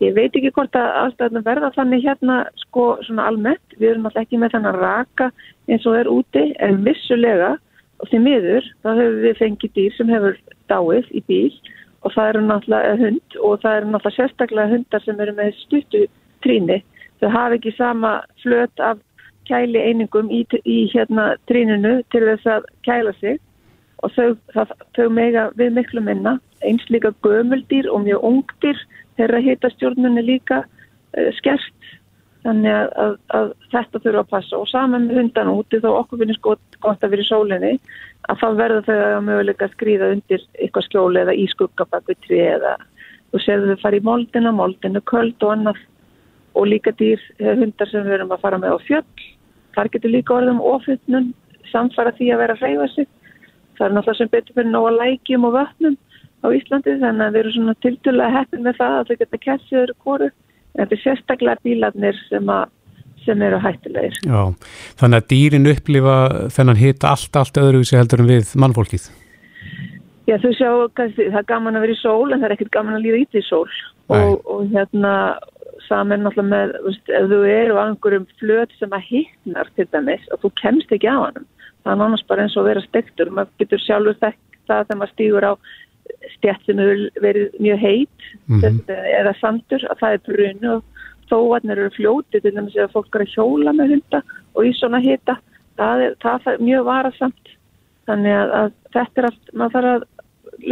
ég 0.00 0.14
veit 0.16 0.36
ekki 0.36 0.52
hvort 0.56 0.76
að 0.78 0.88
alltaf 1.02 1.34
verða 1.46 1.72
þannig 1.76 2.04
hérna 2.06 2.36
sko 2.64 2.84
svona 3.06 3.26
almennt. 3.28 3.76
Við 3.76 3.92
erum 3.92 4.08
alltaf 4.08 4.24
ekki 4.24 4.40
með 4.40 4.54
þannig 4.56 4.70
að 4.70 4.80
raka 4.84 5.28
eins 5.68 5.88
og 5.88 5.98
er 5.98 6.10
úti 6.10 6.46
en 6.64 6.80
vissulega 6.86 7.50
og 8.00 8.08
því 8.08 8.22
miður 8.24 8.70
þá 8.80 8.90
hefur 8.94 9.20
við 9.26 9.36
fengið 9.42 9.76
dýr 9.76 9.98
sem 9.98 10.14
hefur 10.14 10.40
dáið 10.72 11.12
í 11.12 11.22
bíl 11.28 11.52
og 12.00 12.14
það 12.14 12.30
eru 12.30 12.42
náttúrulega 12.46 12.96
hund 13.02 13.38
og 13.44 13.60
það 13.60 13.76
eru 13.76 13.90
náttúrulega 13.90 14.16
sérstaklega 14.16 14.72
hundar 14.72 15.04
sem 15.04 15.20
eru 15.20 15.36
með 15.36 15.52
stuttu 15.60 16.02
tríni 16.44 16.80
þau 17.20 17.28
hafa 17.34 17.58
ekki 17.58 17.74
sama 17.76 18.14
flöt 18.40 18.80
af 18.80 19.02
kæli 19.50 19.82
einingum 19.82 20.30
í, 20.32 20.44
í 20.64 20.78
hérna 20.94 21.34
tríninu 21.50 21.98
til 22.14 22.24
þess 22.24 22.48
að 22.48 22.68
kæla 22.86 23.12
sig 23.20 23.40
og 24.04 24.12
þau, 24.16 24.28
það, 24.54 24.74
þau 24.96 25.06
mega 25.12 25.46
við 25.58 25.74
miklu 25.76 26.02
minna, 26.04 26.36
eins 26.66 26.84
líka 26.92 27.12
gömuldýr 27.24 27.88
og 27.92 28.04
mjög 28.06 28.26
ungdýr 28.30 28.84
þeirra 29.18 29.40
hitastjórnunni 29.44 30.24
líka 30.24 30.62
uh, 30.64 31.30
skert. 31.38 31.74
Þannig 32.40 32.72
að, 32.72 32.92
að, 33.04 33.16
að 33.36 33.50
þetta 33.72 34.00
þurfa 34.00 34.20
að 34.22 34.30
passa. 34.30 34.56
Og 34.56 34.68
saman 34.70 35.08
með 35.08 35.18
hundan 35.20 35.50
úti 35.52 35.80
þá 35.82 35.90
okkur 35.90 36.22
finnst 36.22 36.40
gott, 36.44 36.78
að 36.88 37.10
vera 37.12 37.24
í 37.26 37.28
sólinni 37.28 37.72
að 38.30 38.40
þá 38.40 38.46
verður 38.56 38.86
þau 38.86 38.96
að 39.00 39.26
möguleika 39.26 39.66
að 39.66 39.74
skrýða 39.74 40.08
undir 40.14 40.46
eitthvað 40.56 40.86
skjóli 40.86 41.20
eða 41.20 41.34
í 41.36 41.44
skuggabakvitri 41.52 42.40
eða 42.54 42.72
þú 43.30 43.42
séðu 43.44 43.74
þau 43.74 43.82
fara 43.82 44.00
í 44.00 44.06
moldina, 44.08 44.54
moldinu 44.56 45.04
köld 45.12 45.44
og 45.44 45.52
annað. 45.52 45.84
Og 46.56 46.66
líka 46.66 46.94
dýr 46.96 47.20
eh, 47.38 47.52
hundar 47.60 47.92
sem 47.92 48.08
við 48.08 48.16
erum 48.16 48.32
að 48.34 48.42
fara 48.46 48.58
með 48.62 48.74
á 48.74 48.78
fjöll. 48.88 49.28
Þar 49.76 49.92
getur 49.92 50.14
líka 50.16 50.36
orðum 50.38 50.64
ofullnum 50.64 51.30
samfara 51.70 52.16
því 52.16 52.32
að 52.32 52.40
vera 52.40 52.56
að 52.56 52.64
hreyfa 52.64 52.88
sig 52.94 53.10
það 53.80 53.86
er 53.86 53.96
náttúrulega 53.96 54.20
sem 54.20 54.32
betur 54.34 54.56
fyrir 54.58 54.70
nóga 54.70 54.92
lækjum 54.98 55.46
og 55.48 55.56
vatnum 55.56 55.96
á 56.44 56.46
Íslandi 56.56 56.96
þannig 57.00 57.24
að 57.26 57.32
við 57.34 57.40
erum 57.42 57.54
svona 57.56 57.76
tildulega 57.84 58.34
heppin 58.36 58.66
með 58.66 58.80
það 58.80 58.96
að 58.98 59.08
þau 59.08 59.16
geta 59.22 59.40
kessið 59.46 59.80
öru 59.84 59.96
kóru 60.04 60.28
en 60.28 60.82
þetta 60.82 60.96
er 60.96 61.02
sérstaklega 61.04 61.64
bílarnir 61.66 62.20
sem, 62.28 62.52
sem 63.24 63.44
eru 63.46 63.60
hættilegir. 63.60 64.18
Já, 64.24 64.42
þannig 65.00 65.22
að 65.22 65.30
dýrin 65.32 65.70
upplifa 65.72 66.16
þennan 66.56 66.80
hita 66.80 67.14
allt, 67.14 67.40
allt 67.40 67.60
öðruvísi 67.60 67.98
heldur 67.98 68.24
en 68.24 68.30
við 68.30 68.52
mannfólkið? 68.60 69.08
Já, 70.28 70.36
þú 70.38 70.52
sjá, 70.54 70.70
það 70.96 71.22
er 71.26 71.48
gaman 71.48 71.78
að 71.78 71.86
vera 71.86 71.96
í 71.96 72.00
sól 72.00 72.28
en 72.30 72.38
það 72.38 72.48
er 72.50 72.56
ekkert 72.56 72.76
gaman 72.76 72.98
að 73.00 73.06
líða 73.08 73.24
ít 73.24 73.40
í 73.40 73.46
sól 73.48 73.66
og, 74.10 74.44
og 74.46 74.68
hérna 74.70 75.14
saman 75.90 76.22
náttúrulega 76.22 76.50
með, 76.52 76.74
veist, 76.86 77.08
ef 77.10 77.30
þú 77.30 77.40
eru 77.50 77.78
á 77.78 77.82
einhverjum 77.82 78.26
flöt 78.38 78.74
sem 78.78 78.92
að 78.94 79.08
hittnar 79.08 79.70
til 79.74 79.88
dæmis 79.90 80.28
og 80.30 80.44
þú 80.44 80.52
kemst 80.60 80.94
ekki 80.94 81.10
á 81.10 81.18
hannum 81.18 81.48
það 81.84 81.92
er 81.92 82.00
nánast 82.02 82.26
bara 82.28 82.46
eins 82.46 82.56
og 82.56 82.68
vera 82.68 82.82
stektur 82.84 83.30
maður 83.30 83.52
getur 83.62 83.84
sjálfur 83.84 84.18
þekkt 84.20 84.60
það 84.68 84.86
þegar 84.86 85.00
maður 85.00 85.14
stýgur 85.14 85.48
á 85.50 85.52
stjætt 86.36 86.64
sem 86.66 86.80
hefur 86.82 87.22
verið 87.22 87.60
mjög 87.60 87.78
heit 87.78 88.24
mm 88.46 88.60
-hmm. 88.60 88.80
eða 89.20 89.34
sandur 89.40 89.84
að 89.90 90.00
það 90.00 90.12
er 90.12 90.24
brun 90.26 90.70
og 90.74 90.82
þóarnir 91.30 91.78
eru 91.78 91.94
fljótið 91.94 92.44
til 92.44 92.54
þess 92.56 92.78
að 92.82 92.94
fólk 92.94 93.16
er 93.16 93.24
að 93.24 93.34
hjóla 93.34 93.74
með 93.76 93.94
hunda 93.94 94.22
og 94.54 94.66
í 94.66 94.72
svona 94.76 95.00
hita. 95.02 95.36
Það 95.78 96.04
er, 96.06 96.16
það 96.22 96.48
er 96.52 96.64
mjög 96.66 96.86
varasamt. 96.88 97.52
Þannig 98.10 98.36
að, 98.36 98.54
að 98.58 98.70
þetta 98.96 99.20
er 99.20 99.28
allt 99.28 99.52
maður 99.54 99.76
þarf 99.76 99.90
að 99.94 100.06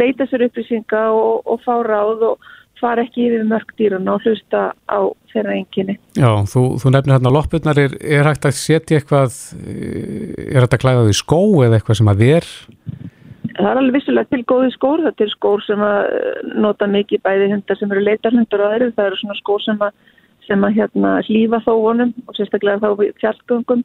leita 0.01 0.27
sér 0.27 0.45
upplýsinga 0.49 1.03
og, 1.15 1.35
og 1.47 1.61
fá 1.63 1.73
ráð 1.85 2.25
og 2.33 2.49
fara 2.79 3.03
ekki 3.05 3.27
yfir 3.27 3.45
mörg 3.47 3.71
dýrun 3.79 4.09
og 4.11 4.25
hlusta 4.25 4.71
á 4.87 4.99
þeirra 5.33 5.55
enginni. 5.57 5.97
Já, 6.17 6.31
þú, 6.49 6.63
þú 6.81 6.93
nefnir 6.95 7.15
hérna 7.17 7.33
loppurnar, 7.33 7.79
er, 7.81 7.95
er 8.01 8.27
hægt 8.29 8.47
að 8.49 8.57
setja 8.59 8.99
eitthvað, 8.99 9.37
eh, 9.59 10.49
er 10.49 10.65
þetta 10.65 10.81
klæðað 10.83 11.13
í 11.13 11.17
skó 11.19 11.41
eða 11.65 11.79
eitthvað 11.79 11.99
sem 12.01 12.11
að 12.11 12.23
ver? 12.25 12.51
Það 13.59 13.69
er 13.71 13.79
alveg 13.81 13.97
vissulega 13.97 14.31
til 14.31 14.45
góði 14.47 14.69
skór, 14.75 15.03
það 15.03 15.25
er 15.25 15.33
skór 15.33 15.65
sem 15.65 15.83
að 15.83 15.99
eh, 16.19 16.53
nota 16.63 16.87
mikið 16.87 17.25
bæði 17.25 17.51
hundar 17.53 17.79
sem 17.79 17.91
eru 17.91 18.05
leitarhundar 18.05 18.63
og 18.63 18.73
aðrið, 18.75 18.95
það 18.95 19.11
eru 19.11 19.21
svona 19.21 19.39
skór 19.41 19.65
sem 19.65 19.83
að, 19.83 19.99
sem 20.47 20.65
að 20.65 20.79
hérna 20.79 21.11
hlýfa 21.27 21.61
þóunum 21.65 22.13
og 22.25 22.37
sérstaklega 22.37 22.81
þá 22.81 23.03
fjallgöngum 23.21 23.83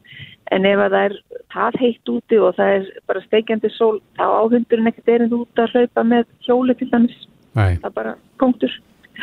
en 0.55 0.67
ef 0.69 0.81
að 0.81 0.95
það 0.95 1.07
er 1.09 1.17
það 1.53 1.79
heitt 1.81 2.11
úti 2.13 2.39
og 2.41 2.55
það 2.57 2.73
er 2.77 2.89
bara 3.09 3.23
steikjandi 3.25 3.71
sól, 3.75 3.99
þá 4.17 4.25
áhundurinn 4.25 4.89
ekkert 4.91 5.11
er 5.13 5.25
einn 5.25 5.37
út 5.37 5.61
að 5.61 5.75
hlaupa 5.75 6.05
með 6.07 6.27
hjóli 6.47 6.77
til 6.79 6.89
dæmis. 6.93 7.17
Nei. 7.55 7.77
það 7.79 7.89
er 7.89 7.95
bara 7.95 8.15
punktur. 8.41 8.73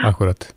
Akkurat. 0.09 0.49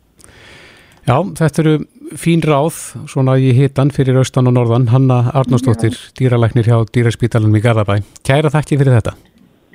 Já, 1.06 1.16
þetta 1.38 1.62
eru 1.62 1.74
fín 2.18 2.42
ráð 2.42 2.78
svona 3.10 3.36
í 3.38 3.52
hitan 3.54 3.92
fyrir 3.94 4.18
austan 4.18 4.48
og 4.50 4.56
norðan. 4.56 4.88
Hanna 4.90 5.20
Arnóstóttir, 5.38 5.94
dýralæknir 6.18 6.66
hjá 6.66 6.80
Dýraspítalunum 6.90 7.58
í 7.58 7.62
Garðabæ. 7.62 8.00
Kæra 8.26 8.50
þakki 8.54 8.80
fyrir 8.80 8.96
þetta. 8.98 9.14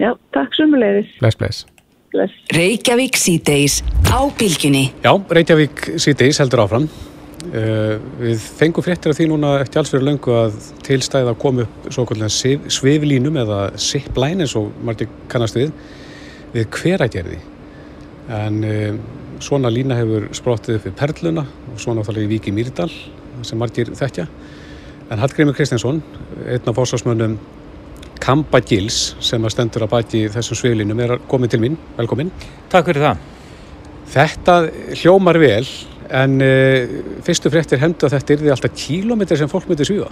Já, 0.02 0.12
takk 0.34 0.56
sumulegis 0.58 1.14
Bless, 1.22 1.38
bless. 1.38 1.66
Bless. 2.12 2.34
Reykjavík 2.52 3.16
síðdeis 3.20 3.80
á 4.12 4.20
bylginni 4.36 4.90
Já, 5.04 5.14
Reykjavík 5.30 5.94
síðdeis 6.02 6.42
heldur 6.42 6.66
áfram. 6.66 6.90
Uh, 7.42 7.96
Við 8.20 8.42
fengum 8.60 8.86
fréttir 8.86 9.14
af 9.14 9.18
því 9.18 9.30
núna 9.32 9.54
eftir 9.62 9.82
alls 9.82 9.94
fyrir 9.94 10.06
löngu 10.10 10.34
að 10.36 10.58
tilstæða 10.86 11.34
að 11.34 11.40
koma 11.42 11.64
upp 11.66 11.88
svo 11.90 12.06
kvöldlega 12.10 12.68
sviflínum 12.70 13.40
eða 13.42 13.62
zipline 13.82 14.46
eins 14.46 14.58
og 14.60 14.70
margir 14.86 15.10
kannast 15.32 15.58
við 15.58 15.72
við 16.52 16.68
hveragerði 16.76 17.40
en 18.30 18.62
um, 18.64 19.00
svona 19.42 19.72
lína 19.74 19.98
hefur 19.98 20.28
spróttið 20.36 20.78
upp 20.78 20.88
við 20.90 20.98
Perluna 21.00 21.46
og 21.72 21.80
svona 21.82 22.04
áttalega 22.04 22.28
í 22.28 22.32
Víki 22.36 22.54
Mýrdal 22.54 22.92
sem 23.48 23.58
margir 23.58 23.90
þekkja. 23.98 24.28
En 25.12 25.20
Hallgrimur 25.20 25.56
Kristinsson, 25.58 26.04
einn 26.46 26.70
af 26.70 26.78
fórsvarsmönnum 26.78 27.40
Kampa 28.22 28.62
Gils 28.62 29.16
sem 29.24 29.42
að 29.42 29.56
stendur 29.56 29.88
að 29.88 29.94
baki 29.96 30.28
þessum 30.32 30.60
sveilinum 30.60 31.00
er 31.02 31.16
komið 31.32 31.56
til 31.56 31.62
mín, 31.64 31.78
velkomin 31.98 32.30
Takk 32.70 32.92
fyrir 32.92 33.08
það. 33.08 33.24
Þetta 34.12 34.58
hljómar 35.02 35.40
vel 35.42 35.66
en 36.12 36.38
uh, 36.44 36.96
fyrstu 37.26 37.50
fréttir 37.52 37.82
hendu 37.82 38.08
að 38.08 38.18
þetta 38.18 38.34
er 38.34 38.42
því 38.44 38.54
alltaf 38.54 38.76
kílometri 38.78 39.40
sem 39.40 39.50
fólk 39.52 39.70
myndir 39.72 39.88
svíða 39.88 40.12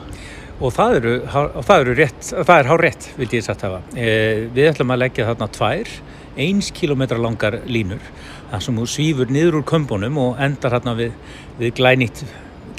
og 0.59 0.73
það 0.75 0.97
eru, 0.99 1.13
það 1.29 1.75
eru 1.77 1.95
rétt, 1.95 2.21
það 2.33 2.55
er 2.57 2.69
hár 2.69 2.81
rétt 2.83 3.05
vildi 3.15 3.39
ég 3.39 3.45
sagt 3.45 3.61
hafa. 3.63 3.79
Eh, 3.95 4.47
við 4.51 4.73
ætlum 4.73 4.91
að 4.91 5.05
leggja 5.05 5.27
þarna 5.29 5.47
tvær 5.55 5.91
eins 6.39 6.71
kilometra 6.75 7.19
langar 7.21 7.59
línur 7.69 8.03
þar 8.49 8.65
sem 8.65 8.81
þú 8.81 8.89
svífur 8.89 9.33
niður 9.33 9.61
úr 9.61 9.69
kömbunum 9.69 10.19
og 10.23 10.41
endar 10.41 10.77
hérna 10.77 10.95
við, 10.97 11.15
við 11.59 11.73
glænýtt 11.79 12.25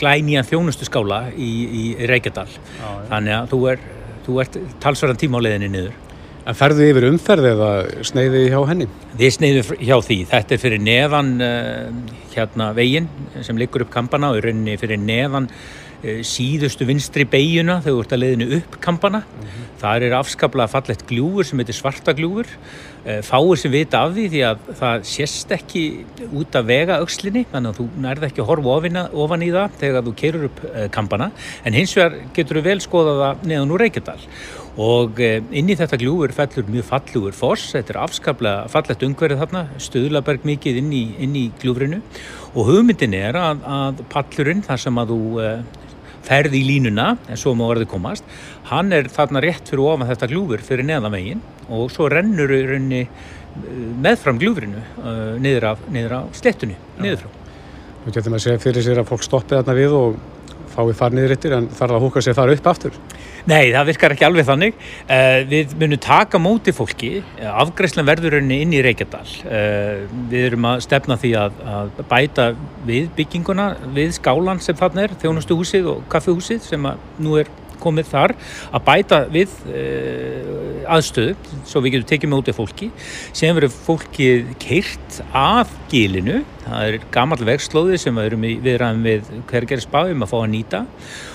glænýjan 0.01 0.49
þjónustu 0.49 0.89
skála 0.89 1.27
í, 1.37 1.51
í 1.71 1.85
Reykjadal 2.09 2.49
Já, 2.51 2.89
þannig 3.11 3.37
að 3.37 3.51
þú, 3.53 3.65
er, 3.73 3.83
þú 4.27 4.39
ert 4.45 4.63
talsverðan 4.81 5.21
tíma 5.21 5.43
á 5.43 5.45
leðinni 5.47 5.73
niður 5.75 5.99
En 6.49 6.57
ferðu 6.57 6.87
yfir 6.89 7.05
umferð 7.11 7.47
eða 7.51 7.69
sneiði 8.07 8.47
hjá 8.49 8.61
henni? 8.71 8.87
Við 9.19 9.35
sneiðum 9.37 9.83
hjá 9.85 9.97
því. 10.07 10.17
Þetta 10.31 10.57
er 10.57 10.61
fyrir 10.63 10.81
neðan 10.83 11.35
uh, 11.45 12.17
hérna 12.33 12.71
veginn 12.77 13.11
sem 13.45 13.61
liggur 13.61 13.85
upp 13.85 13.93
kampana 13.93 14.33
og 14.33 14.41
í 14.41 14.45
rauninni 14.47 14.79
fyrir 14.81 14.99
neðan 15.03 15.51
uh, 15.51 16.23
síðustu 16.27 16.89
vinstri 16.89 17.27
beiguna 17.29 17.79
þegar 17.85 17.99
þú 17.99 18.05
ert 18.07 18.15
að 18.17 18.23
leiðinu 18.25 18.49
upp 18.57 18.79
kampana. 18.81 19.21
Mm 19.21 19.45
-hmm. 19.45 19.69
Það 19.83 20.07
er 20.07 20.17
afskaplega 20.17 20.73
fallett 20.75 21.07
gljúfur 21.07 21.45
sem 21.45 21.59
heitir 21.59 21.77
svarta 21.77 22.17
gljúfur. 22.17 22.49
Uh, 23.01 23.21
fáir 23.25 23.57
sem 23.57 23.73
vita 23.73 24.03
af 24.05 24.13
því 24.13 24.27
því 24.33 24.43
að 24.45 24.65
það 24.77 25.05
sést 25.09 25.53
ekki 25.57 25.85
út 26.37 26.57
af 26.59 26.67
vega 26.69 26.99
aukslinni 27.01 27.47
þannig 27.49 27.73
að 27.73 27.79
þú 27.81 27.87
nærði 28.05 28.29
ekki 28.29 28.45
að 28.45 28.51
horfa 28.51 28.75
ofina, 28.77 29.05
ofan 29.25 29.45
í 29.47 29.51
það 29.55 29.79
þegar 29.81 30.07
þú 30.07 30.15
kerur 30.23 30.49
upp 30.51 30.65
kampana. 30.93 31.31
En 31.65 31.77
hins 31.77 31.97
vegar 31.97 32.19
getur 32.37 32.61
þú 32.61 32.65
vel 32.69 32.81
skoða 32.85 33.17
það 33.23 33.47
neðan 33.51 33.73
úr 33.77 33.85
Reykjadal. 33.87 34.19
Og 34.81 35.19
inn 35.21 35.73
í 35.73 35.77
þetta 35.77 35.99
gljúfur 36.01 36.33
fellur 36.33 36.69
mjög 36.71 36.87
fallugur 36.89 37.35
foss, 37.37 37.73
þetta 37.75 37.95
er 37.95 37.99
afskaplega 38.05 38.69
fallett 38.71 39.03
umhverfið 39.05 39.43
þarna, 39.43 39.65
stöðlaberg 39.83 40.47
mikið 40.47 40.79
inn 40.81 40.95
í, 40.95 41.03
inn 41.25 41.35
í 41.37 41.49
gljúfrinu. 41.61 41.99
Og 42.55 42.71
hugmyndin 42.71 43.17
er 43.19 43.37
að, 43.39 43.65
að 43.67 44.05
pallurinn 44.13 44.63
þar 44.67 44.85
sem 44.85 45.03
að 45.03 45.13
þú 45.15 45.21
ferði 46.31 46.63
í 46.63 46.67
línuna, 46.69 47.13
en 47.29 47.41
svo 47.41 47.57
má 47.59 47.67
verði 47.73 47.89
komast. 47.91 48.27
Hann 48.71 48.95
er 48.95 49.11
þarna 49.11 49.43
rétt 49.43 49.71
fyrir 49.71 49.83
ofan 49.89 50.09
þetta 50.11 50.31
gljúfur 50.31 50.63
fyrir 50.65 50.87
neðamegin 50.87 51.43
og 51.69 51.91
svo 51.91 52.07
rennur 52.11 52.55
í 52.55 52.63
rauninni 52.69 53.05
meðfram 54.01 54.39
gljúfrinu 54.39 54.79
uh, 54.79 55.39
niður 55.43 55.73
af, 55.73 55.87
niður 55.91 56.17
af 56.21 56.37
slettunni, 56.39 56.77
niður 57.03 57.25
frá. 57.25 57.33
Nú 58.05 58.13
getur 58.15 58.31
maður 58.31 58.39
að 58.39 58.45
segja 58.47 58.63
fyrir 58.63 58.87
sér 58.87 59.03
að 59.03 59.11
fólk 59.11 59.27
stoppi 59.27 59.57
þarna 59.59 59.77
við 59.77 59.97
og 59.99 60.21
fái 60.71 60.95
farniður 60.97 61.35
eittir 61.35 61.57
en 61.57 61.67
þarf 61.75 61.97
að 61.97 62.05
húka 62.07 62.23
sér 62.25 62.39
þar 62.39 62.55
upp 62.55 62.71
aftur 62.71 62.99
Nei, 63.51 63.73
það 63.75 63.89
virkar 63.89 64.13
ekki 64.15 64.27
alveg 64.29 64.47
þannig. 64.47 64.77
Uh, 65.09 65.41
við 65.51 65.73
munum 65.81 65.99
taka 66.03 66.39
móti 66.39 66.75
fólki, 66.77 67.13
afgreifslan 67.41 68.07
verður 68.07 68.37
inn 68.39 68.75
í 68.75 68.83
Reykjadal. 68.85 69.25
Uh, 69.43 70.05
við 70.31 70.51
erum 70.51 70.69
að 70.71 70.85
stefna 70.87 71.17
því 71.19 71.33
að, 71.41 71.57
að 71.73 71.91
bæta 72.11 72.51
við 72.87 73.09
bygginguna, 73.17 73.73
við 73.97 74.13
skálan 74.21 74.63
sem 74.63 74.79
þarna 74.79 75.09
er, 75.09 75.17
þjónustuhúsið 75.23 75.89
og 75.97 76.05
kaffihúsið 76.13 76.63
sem 76.69 76.87
nú 77.19 77.41
er 77.41 77.51
komið 77.81 78.11
þar, 78.11 78.35
að 78.77 78.87
bæta 78.87 79.21
við 79.33 79.57
uh, 79.73 80.87
aðstöðu, 80.95 81.35
svo 81.67 81.83
við 81.83 81.97
getum 81.97 82.11
tekið 82.13 82.33
móti 82.37 82.55
fólki. 82.55 82.91
Sem 83.33 83.57
verður 83.57 83.75
fólkið 83.89 84.55
keirt 84.63 85.21
af 85.35 85.75
gilinu, 85.91 86.45
það 86.69 86.87
er 86.87 87.11
gammal 87.11 87.41
vegslóði 87.51 87.99
sem 87.99 88.15
við 88.21 88.31
erum 88.31 88.47
í 88.47 88.55
viðræðum 88.63 89.05
við 89.11 89.35
hvergerisbáum 89.51 90.27
að 90.29 90.35
fá 90.37 90.39
að 90.45 90.51
nýta 90.55 90.85
og 90.85 91.30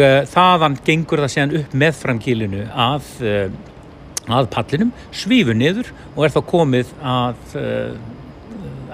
uh, 0.00 0.20
þaðan 0.30 0.78
gengur 0.86 1.22
það 1.24 1.34
séðan 1.34 1.56
upp 1.60 1.74
með 1.82 1.98
framkílinu 2.00 2.62
að, 2.70 3.10
uh, 3.24 4.32
að 4.38 4.50
pallinum, 4.54 4.92
svífur 5.12 5.58
niður 5.58 5.92
og 6.14 6.24
er 6.26 6.34
þá 6.34 6.40
komið 6.52 6.94
að 7.00 7.56
uh, 7.60 7.98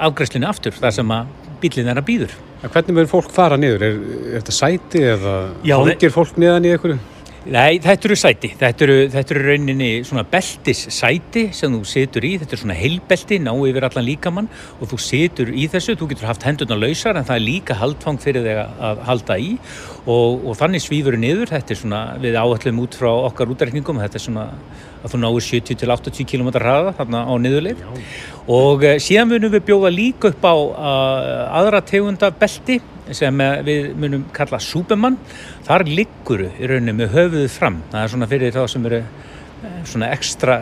afgræslinu 0.08 0.48
aftur 0.48 0.76
þar 0.76 0.96
sem 0.98 1.14
að 1.16 1.34
bílinn 1.62 1.90
er 1.92 2.00
að 2.00 2.08
býður. 2.10 2.38
Hvernig 2.66 2.96
verður 2.96 3.12
fólk 3.12 3.34
fara 3.34 3.58
niður? 3.60 3.84
Er, 3.86 4.00
er 4.26 4.40
þetta 4.40 4.54
sæti 4.54 5.02
eða 5.12 5.36
hangir 5.62 6.14
fólk 6.14 6.40
niðan 6.40 6.66
í 6.66 6.72
einhverju? 6.74 6.98
Nei, 7.46 7.76
þetta 7.78 8.08
eru 8.08 8.14
sæti. 8.18 8.48
Þetta 8.58 8.82
eru, 8.82 8.94
þetta 9.12 9.34
eru 9.36 9.42
rauninni 9.44 9.90
svona 10.02 10.24
beltis 10.26 10.80
sæti 10.90 11.44
sem 11.54 11.70
þú 11.76 11.84
situr 11.86 12.24
í. 12.26 12.32
Þetta 12.40 12.56
er 12.56 12.60
svona 12.64 12.74
heilbelti, 12.74 13.38
ná 13.38 13.52
yfir 13.54 13.86
allan 13.86 14.06
líkamann 14.08 14.48
og 14.80 14.90
þú 14.90 14.98
situr 15.04 15.52
í 15.54 15.68
þessu. 15.70 15.94
Þú 15.94 16.08
getur 16.10 16.26
haft 16.26 16.46
hendurna 16.48 16.78
lausar 16.80 17.14
en 17.14 17.28
það 17.28 17.38
er 17.38 17.44
líka 17.44 17.76
haldfang 17.78 18.18
fyrir 18.24 18.42
þig 18.48 18.58
að 18.88 19.04
halda 19.06 19.36
í 19.38 19.52
og, 19.60 20.42
og 20.42 20.58
þannig 20.58 20.82
svífur 20.88 21.18
niður. 21.22 21.52
Þetta 21.54 21.76
er 21.76 21.80
svona, 21.84 22.02
við 22.24 22.40
áallum 22.42 22.82
út 22.82 22.98
frá 22.98 23.12
okkar 23.14 23.54
útreikningum, 23.54 24.02
þetta 24.02 24.18
er 24.18 24.26
svona 24.26 24.48
að 25.06 25.14
þú 25.14 25.22
náir 25.22 25.46
70-80 25.46 26.26
km 26.26 26.50
hraða 26.56 26.96
þarna 26.98 27.22
á 27.30 27.32
niðurleif 27.38 27.82
og 28.50 28.82
uh, 28.82 28.96
síðan 29.02 29.30
munum 29.30 29.52
við 29.54 29.66
bjóða 29.68 29.92
líka 29.94 30.32
upp 30.32 30.46
á 30.46 30.54
uh, 30.56 31.58
aðra 31.60 31.82
tegunda 31.86 32.32
belti 32.34 32.80
sem 33.14 33.44
við 33.66 33.92
munum 33.94 34.24
kalla 34.34 34.58
Superman 34.62 35.18
þar 35.66 35.86
ligguru 35.88 36.50
í 36.58 36.66
rauninni 36.70 36.96
með 36.96 37.14
höfuðu 37.14 37.52
fram 37.52 37.82
það 37.92 38.02
er 38.02 38.12
svona 38.14 38.30
fyrir 38.30 38.56
þá 38.56 38.66
sem 38.72 38.86
eru 38.90 39.02
svona 39.86 40.10
ekstra 40.14 40.60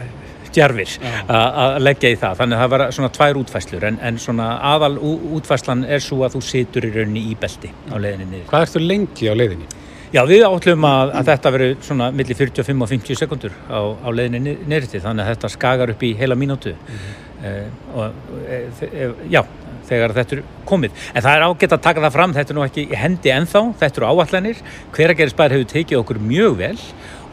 djarfir 0.55 0.97
að 1.29 1.79
leggja 1.83 2.13
í 2.15 2.19
það 2.19 2.41
þannig 2.41 2.59
að 2.59 2.63
það 2.63 2.73
var 2.75 2.85
svona 2.97 3.13
tvær 3.17 3.41
útfæslur 3.41 3.87
en, 3.89 3.97
en 4.09 4.21
svona 4.23 4.51
aðal 4.73 4.99
útfæslan 5.39 5.87
er 5.89 6.05
svo 6.05 6.21
að 6.27 6.37
þú 6.37 6.43
situr 6.49 6.89
í 6.89 6.93
rauninni 6.95 7.25
í 7.33 7.39
belti 7.41 7.71
á 7.91 7.97
leiðinni 7.97 8.29
niður. 8.31 8.47
Hvað 8.53 8.67
ertu 8.69 8.85
lengi 8.85 9.31
á 9.31 9.35
leiðinni? 9.35 9.69
Já, 10.15 10.21
við 10.31 10.45
átlum 10.47 10.87
að, 10.87 11.13
að 11.19 11.31
þetta 11.33 11.53
veri 11.57 11.69
svona 11.83 12.09
millir 12.15 12.39
45 12.39 12.87
og 12.87 12.91
50 12.93 13.19
sekundur 13.19 13.55
á, 13.67 13.81
á 13.83 14.09
leiðinni 14.15 14.57
niður 14.63 14.91
til 14.93 15.03
þannig 15.03 15.27
að 15.27 15.33
þetta 15.35 15.53
skagar 15.57 15.95
upp 15.95 16.07
í 16.07 16.13
heila 16.21 16.39
mínútu 16.39 16.75
mm 16.75 16.99
-hmm. 17.01 17.23
uh, 17.51 17.99
og 17.99 18.13
uh, 18.45 19.25
já 19.31 19.43
þegar 19.89 20.17
þetta 20.19 20.39
er 20.39 20.45
komið. 20.69 21.03
En 21.15 21.27
það 21.27 21.37
er 21.37 21.47
ágætt 21.49 21.77
að 21.77 21.85
taka 21.89 22.05
það 22.07 22.17
fram, 22.19 22.37
þetta 22.39 22.55
er 22.55 22.59
nú 22.59 22.65
ekki 22.67 22.87
hendi 23.01 23.35
ennþá, 23.35 23.67
þetta 23.83 24.01
eru 24.01 24.13
áallanir. 24.13 24.65
Hveragerisbær 24.97 25.55
hefur 25.57 25.71
tekið 25.75 26.01
okkur 26.01 26.23
mjög 26.25 26.57
vel 26.63 26.79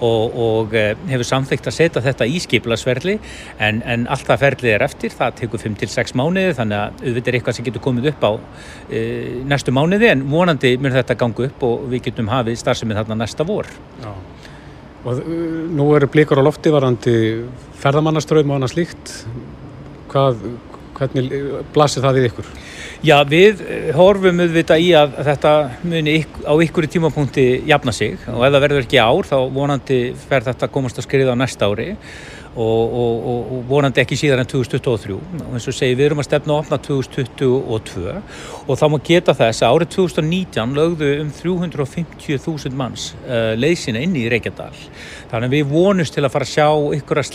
og, 0.02 0.38
og 0.44 0.74
hefur 0.74 1.28
samþygt 1.28 1.70
að 1.70 1.76
setja 1.76 2.04
þetta 2.04 2.28
í 2.28 2.42
skipilagsverli 2.42 3.18
en, 3.62 3.82
en 3.86 4.08
allt 4.12 4.26
það 4.28 4.44
ferlið 4.46 4.76
er 4.76 4.86
eftir, 4.86 5.14
það 5.14 5.38
tekur 5.44 5.62
5-6 5.62 6.16
mánuði 6.18 6.56
þannig 6.58 6.80
að 6.80 7.04
auðvitað 7.06 7.32
er 7.32 7.40
eitthvað 7.40 7.58
sem 7.58 7.68
getur 7.68 7.86
komið 7.86 8.10
upp 8.12 8.26
á 8.26 8.32
e, 8.90 9.02
næstu 9.52 9.74
mánuði 9.76 10.10
en 10.12 10.26
vonandi 10.32 10.74
mér 10.82 10.98
þetta 11.00 11.20
gangu 11.22 11.48
upp 11.48 11.66
og 11.68 11.86
við 11.92 12.08
getum 12.10 12.32
hafið 12.34 12.60
starfsemið 12.62 13.02
þarna 13.02 13.20
næsta 13.22 13.48
vor. 13.48 13.70
Já. 14.02 14.12
Og 15.02 15.22
nú 15.74 15.88
eru 15.98 16.10
blíkar 16.14 16.42
á 16.42 16.46
lofti 16.46 16.74
varandi 16.74 17.16
ferðamannaströym 17.82 18.52
og 18.52 18.60
annað 18.60 18.76
slíkt. 18.76 19.14
Hvað, 20.12 20.44
hvernig 21.02 21.44
blasir 21.76 22.06
það 22.06 22.20
við 22.20 22.28
ykkur? 22.30 22.52
Já, 23.02 23.16
við 23.26 23.64
horfum 23.98 24.44
auðvitað 24.44 24.84
í 24.86 24.92
að 24.98 25.16
þetta 25.30 25.54
muni 25.90 26.18
á 26.46 26.54
ykkur 26.68 26.86
í 26.86 26.92
tímapunkti 26.96 27.46
jafna 27.70 27.94
sig 27.96 28.20
og 28.30 28.44
ef 28.46 28.54
það 28.54 28.64
verður 28.68 28.86
ekki 28.86 29.02
ár 29.02 29.32
þá 29.32 29.38
vonandi 29.56 30.02
fer 30.28 30.46
þetta 30.46 30.70
komast 30.74 31.02
að 31.02 31.08
skriða 31.08 31.34
á 31.34 31.42
næsta 31.42 31.72
ári 31.72 31.96
og, 32.56 32.94
og, 33.02 33.52
og 33.56 33.62
vonandi 33.70 34.02
ekki 34.04 34.18
síðan 34.20 34.44
en 34.44 34.50
2023 34.52 35.16
og 35.16 35.54
eins 35.56 35.68
og 35.72 35.76
segi 35.76 35.96
við 35.96 36.10
erum 36.10 36.22
að 36.24 36.28
stefna 36.28 36.58
að 36.58 36.64
opna 36.66 36.80
2022 36.88 38.16
og 38.66 38.80
þá 38.82 38.86
má 38.92 38.98
geta 39.08 39.36
þess 39.38 39.64
að 39.64 39.78
árið 39.78 39.94
2019 39.96 40.76
lögðu 40.76 41.12
um 41.22 41.32
350.000 41.38 42.76
manns 42.82 43.12
uh, 43.24 43.54
leysina 43.56 44.04
inn 44.04 44.18
í 44.20 44.28
Reykjadal. 44.32 44.74
Þannig 45.32 45.48
að 45.48 45.56
við 45.56 45.72
vonumst 45.72 46.18
til 46.18 46.26
að 46.26 46.34
fara 46.36 46.48
að 46.48 46.54
sjá 46.58 46.68
ykkur 47.00 47.24
að 47.24 47.32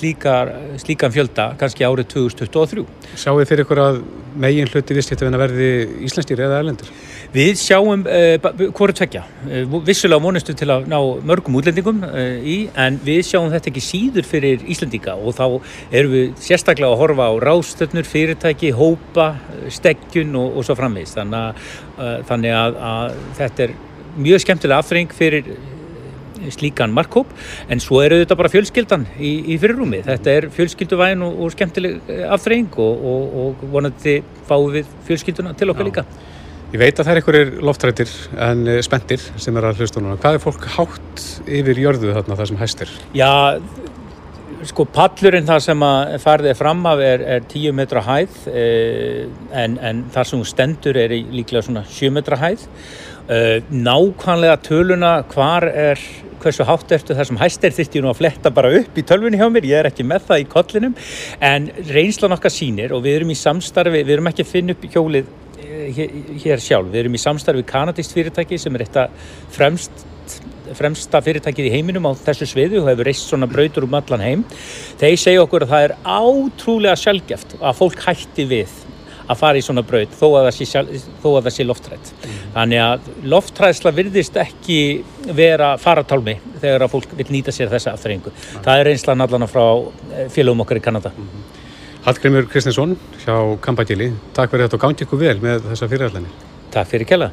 slíkan 0.85 1.16
fjölda 1.16 1.50
kannski 1.61 1.88
árið 1.88 2.12
2023 2.12 2.87
Sjáu 3.16 3.38
þið 3.40 3.50
fyrir 3.50 3.64
ykkur 3.66 3.83
að 3.87 4.00
megin 4.40 4.68
hluti 4.70 4.96
viðskiptavina 4.96 5.40
verði 5.40 5.68
íslenskir 6.07 6.40
eða 6.46 6.61
erlendur? 6.62 6.90
Við 7.35 7.59
sjáum 7.61 8.05
uh, 8.07 8.49
hverju 8.77 8.96
tvekja. 9.01 9.22
Uh, 9.46 9.77
vissulega 9.87 10.22
vonustu 10.22 10.55
til 10.57 10.68
að 10.72 10.88
ná 10.90 10.96
mörgum 11.27 11.59
útlendingum 11.61 12.03
uh, 12.07 12.37
í 12.40 12.57
en 12.87 12.99
við 13.05 13.22
sjáum 13.31 13.51
þetta 13.53 13.72
ekki 13.72 13.85
síður 13.85 14.29
fyrir 14.29 14.64
Íslandíka 14.72 15.16
og 15.16 15.37
þá 15.38 15.44
erum 15.90 16.14
við 16.14 16.35
sérstaklega 16.49 16.92
að 16.92 17.01
horfa 17.03 17.31
á 17.31 17.33
rástöfnur, 17.46 18.09
fyrirtæki, 18.09 18.72
hópa, 18.77 19.33
steggjun 19.72 20.37
og, 20.38 20.61
og 20.61 20.68
svo 20.68 20.77
framvegist. 20.79 21.16
Þannig, 21.16 21.64
þannig 22.29 22.55
að, 22.57 22.79
að 22.90 23.16
þetta 23.40 23.66
er 23.66 23.75
mjög 24.16 24.44
skemmtilega 24.44 24.83
aðfreng 24.83 25.16
fyrir 25.16 25.51
slíkan 26.54 26.94
markkóp 26.94 27.32
en 27.68 27.82
svo 27.82 28.02
eru 28.04 28.20
þetta 28.22 28.38
bara 28.38 28.52
fjölskyldan 28.52 29.09
í, 29.18 29.32
í 29.54 29.59
fyrirrúmi. 29.62 30.02
Þetta 30.06 30.37
er 30.38 30.48
fjölskylduvæn 30.54 31.26
og, 31.26 31.42
og 31.42 31.56
skemmtileg 31.56 32.14
aðfreng 32.28 32.80
og, 32.82 33.04
og, 33.12 33.37
og 33.42 33.66
vonandi 33.74 34.20
fáum 34.48 34.72
við 34.74 34.90
fjölskylduna 35.09 35.56
til 35.59 35.70
okkar 35.72 35.87
Já. 35.87 35.90
líka. 35.90 36.06
Ég 36.74 36.80
veit 36.82 36.98
að 36.98 37.06
það 37.06 37.12
er 37.12 37.18
einhverjir 37.20 37.50
loftrættir 37.62 38.14
en 38.42 38.70
spendir 38.82 39.22
sem 39.38 39.56
er 39.56 39.68
að 39.68 39.82
hlusta 39.85 40.02
núna. 40.02 40.16
Hvað 40.18 40.38
er 40.38 40.42
fólk 40.42 40.64
hátt 40.74 41.26
yfir 41.46 41.78
jörðu 41.78 42.11
þarna 42.16 42.38
það 42.40 42.50
sem 42.50 42.59
hæstir? 42.59 42.94
Já, 43.14 43.30
sko 44.66 44.87
pallurinn 44.90 45.46
það 45.46 45.62
sem 45.68 45.85
að 45.87 46.16
farðið 46.24 46.59
fram 46.59 46.82
af 46.90 47.02
er, 47.06 47.24
er 47.37 47.46
10 47.46 47.76
metra 47.76 48.02
hæð 48.06 48.38
eh, 48.50 49.22
en, 49.62 49.76
en 49.78 50.02
þar 50.14 50.30
sem 50.30 50.44
stendur 50.48 50.98
er 51.00 51.14
líklega 51.14 51.64
svona 51.66 51.85
7 51.87 52.11
metra 52.16 52.38
hæð. 52.40 52.66
Eh, 53.26 53.62
nákvæmlega 53.70 54.56
töluna 54.62 55.24
hvar 55.32 55.66
er 55.66 55.98
hversu 56.38 56.62
hátt 56.62 56.92
ertu 56.94 57.14
þar 57.16 57.26
sem 57.26 57.38
hæst 57.40 57.64
er 57.66 57.72
þurfti 57.74 58.02
nú 58.04 58.12
að 58.12 58.20
fletta 58.20 58.52
bara 58.54 58.70
upp 58.78 58.94
í 58.94 59.02
tölvunni 59.02 59.40
hjá 59.40 59.48
mér, 59.50 59.66
ég 59.66 59.80
er 59.80 59.88
ekki 59.88 60.06
með 60.06 60.28
það 60.28 60.42
í 60.44 60.46
kollinum 60.52 60.94
en 61.42 61.66
reynslan 61.88 62.36
okkar 62.36 62.54
sínir 62.54 62.94
og 62.94 63.02
við 63.02 63.18
erum 63.18 63.32
í 63.34 63.38
samstarfi, 63.40 64.04
við 64.06 64.14
erum 64.14 64.30
ekki 64.30 64.46
að 64.46 64.52
finna 64.52 64.76
upp 64.76 64.86
hjólið 64.92 65.32
hér, 65.96 66.14
hér 66.44 66.62
sjálf. 66.62 66.90
Við 66.92 67.02
erum 67.02 67.16
í 67.16 67.22
samstarfi 67.22 67.64
kanadist 67.66 68.14
fyrirtæki 68.14 68.58
sem 68.62 68.78
er 68.78 68.86
eitt 68.86 68.98
að 69.00 69.32
fremst, 69.54 70.06
fremsta 70.76 71.22
fyrirtækið 71.24 71.68
í 71.68 71.72
heiminum 71.76 72.06
á 72.06 72.12
þessu 72.28 72.48
sviðu 72.50 72.82
og 72.82 72.90
hefur 72.92 73.10
reist 73.10 73.26
svona 73.26 73.48
brautur 73.50 73.86
um 73.86 73.98
allan 73.98 74.24
heim. 74.24 74.44
Þeir 75.00 75.18
segja 75.22 75.44
okkur 75.44 75.66
að 75.66 75.74
það 75.74 75.88
er 75.88 75.96
átrúlega 76.04 77.00
sjálfgeft 77.02 77.56
að 77.60 77.80
fólk 77.80 78.06
hætti 78.06 78.46
við 78.54 78.82
að 79.26 79.40
fara 79.40 79.58
í 79.58 79.64
svona 79.64 79.82
braut 79.86 80.12
þó 80.14 80.26
að 80.38 80.46
það 80.46 80.54
sé, 80.56 80.68
sjálf- 80.70 81.08
þó 81.22 81.28
að 81.38 81.48
það 81.48 81.54
sé 81.56 81.66
loftrætt. 81.66 82.12
Þannig 82.54 82.82
að 82.84 83.10
loftræðsla 83.34 83.92
virðist 83.96 84.38
ekki 84.42 84.78
vera 85.34 85.72
faratálmi 85.82 86.36
þegar 86.62 86.86
að 86.86 86.94
fólk 86.94 87.16
vil 87.18 87.28
nýta 87.34 87.54
sér 87.54 87.72
þessa 87.72 87.96
afþreyingu. 87.96 88.32
Það 88.62 88.80
er 88.84 88.92
einslan 88.94 89.26
allan 89.26 89.48
frá 89.50 89.64
eh, 90.14 90.28
félögum 90.32 90.62
okkar 90.66 90.80
í 90.80 90.84
Kanada. 90.86 91.12
Hallgrimur 92.06 92.46
Kristinsson 92.46 92.94
hjá 93.24 93.34
Kampagili, 93.60 94.12
takk 94.36 94.52
fyrir 94.54 94.68
þetta 94.68 94.78
og 94.78 94.84
gangi 94.86 95.06
ykkur 95.08 95.24
vel 95.26 95.38
með 95.42 95.66
þessa 95.72 95.90
fyrirætlanir. 95.90 96.42
Takk 96.70 96.92
fyrir 96.94 97.08
kjalla. 97.10 97.32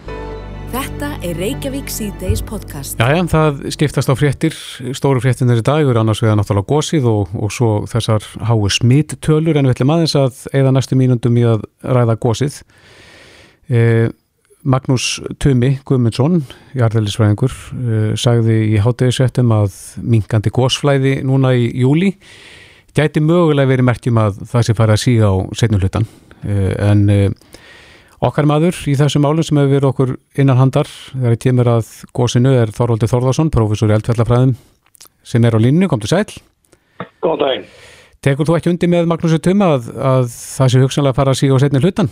Er 1.23 1.37
Reykjavík 1.39 1.87
C-Days 1.87 2.41
podcast. 2.43 2.99
Jæja, 2.99 3.21
það 3.31 3.61
skiptast 3.71 4.09
á 4.11 4.15
fréttir, 4.19 4.55
stóru 4.91 5.21
fréttinir 5.23 5.61
í 5.61 5.63
dag 5.63 5.85
eru 5.87 6.01
annars 6.01 6.19
vegar 6.19 6.35
náttúrulega 6.35 6.67
gósið 6.67 7.07
og, 7.07 7.31
og 7.39 7.53
svo 7.55 7.69
þessar 7.87 8.25
háu 8.43 8.67
smittölur 8.67 9.55
en 9.55 9.69
við 9.69 9.77
ætlum 9.77 9.93
aðeins 9.95 10.17
að 10.19 10.41
eða 10.59 10.73
næstu 10.75 10.97
mínundum 10.99 11.39
í 11.39 11.45
að 11.47 11.63
ræða 11.79 12.17
gósið. 12.25 12.57
Eh, 13.71 14.09
Magnús 14.67 15.07
Tumi 15.39 15.77
Guðmundsson, 15.87 16.41
jarðelisfræðingur, 16.75 17.55
eh, 17.79 18.11
sagði 18.19 18.59
í 18.73 18.83
hátegisvettum 18.83 19.55
að 19.55 19.79
minkandi 20.03 20.51
gósflæði 20.51 21.21
núna 21.23 21.55
í 21.55 21.71
júli 21.85 22.17
gæti 22.93 23.23
mögulega 23.23 23.71
verið 23.71 23.87
merkjum 23.89 24.19
að 24.21 24.43
það 24.51 24.67
sé 24.67 24.75
farið 24.77 24.97
að 24.97 25.03
síga 25.07 25.31
á 25.31 25.35
setnum 25.57 25.81
hlutan 25.81 26.05
eh, 26.45 26.73
en 26.83 27.07
eh, 27.09 27.29
Okkar 28.23 28.45
maður 28.47 28.77
í 28.87 28.93
þessum 28.95 29.25
málum 29.25 29.43
sem 29.43 29.57
hefur 29.59 29.73
verið 29.73 29.89
okkur 29.89 30.11
innan 30.39 30.55
handar 30.55 30.87
þegar 30.87 31.33
ég 31.35 31.41
kemur 31.43 31.69
að 31.73 31.87
gósinu 32.15 32.53
er 32.55 32.69
Þorvaldur 32.71 33.09
Þorðarsson, 33.11 33.49
prófessor 33.51 33.89
í 33.91 33.95
eldfjallafræðum 33.97 34.53
sem 35.27 35.43
er 35.43 35.55
á 35.55 35.59
línu, 35.59 35.89
kom 35.91 35.99
til 35.99 36.11
sæl. 36.11 36.37
Góðan 37.23 37.41
daginn. 37.41 37.65
Tekur 38.23 38.47
þú 38.47 38.55
ekki 38.55 38.71
undir 38.71 38.91
með 38.93 39.09
Magnúsi 39.11 39.41
Tuma 39.43 39.73
að, 39.75 39.89
að 39.99 40.29
það 40.31 40.71
sé 40.71 40.83
hugsanlega 40.83 41.11
að 41.11 41.17
fara 41.17 41.33
að 41.33 41.39
síga 41.41 41.57
á 41.59 41.63
setni 41.63 41.81
hlutan? 41.83 42.11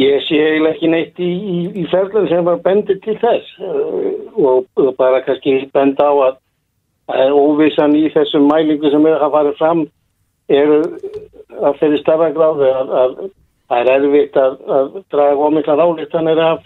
Ég 0.00 0.24
sé 0.26 0.40
eiginlega 0.40 0.74
ekki 0.74 0.90
neitt 0.90 1.22
í, 1.22 1.28
í, 1.30 1.58
í 1.78 1.84
ferðlega 1.92 2.30
sem 2.32 2.48
var 2.48 2.58
bendir 2.64 2.98
til 3.04 3.14
þess 3.22 3.52
uh, 3.60 3.92
og, 4.40 4.66
og 4.80 4.90
bara 4.98 5.20
kannski 5.22 5.54
benda 5.76 6.08
á 6.10 6.14
að, 6.26 6.40
að 7.14 7.36
óvissan 7.38 7.94
í 7.94 8.08
þessum 8.10 8.50
mælingu 8.50 8.90
sem 8.90 9.06
er 9.06 9.22
að 9.22 9.36
fara 9.36 9.54
fram 9.60 9.84
eru 10.50 10.80
að 11.62 11.78
þeirri 11.78 12.02
starra 12.02 12.32
gráðu 12.34 12.72
að, 12.72 12.92
að 13.04 13.22
það 13.72 13.80
er 13.80 13.90
erfitt 13.96 14.38
að, 14.38 14.60
að 14.76 14.92
draga 15.12 15.48
ómikla 15.48 15.88
álítanir 15.88 16.40
af 16.44 16.64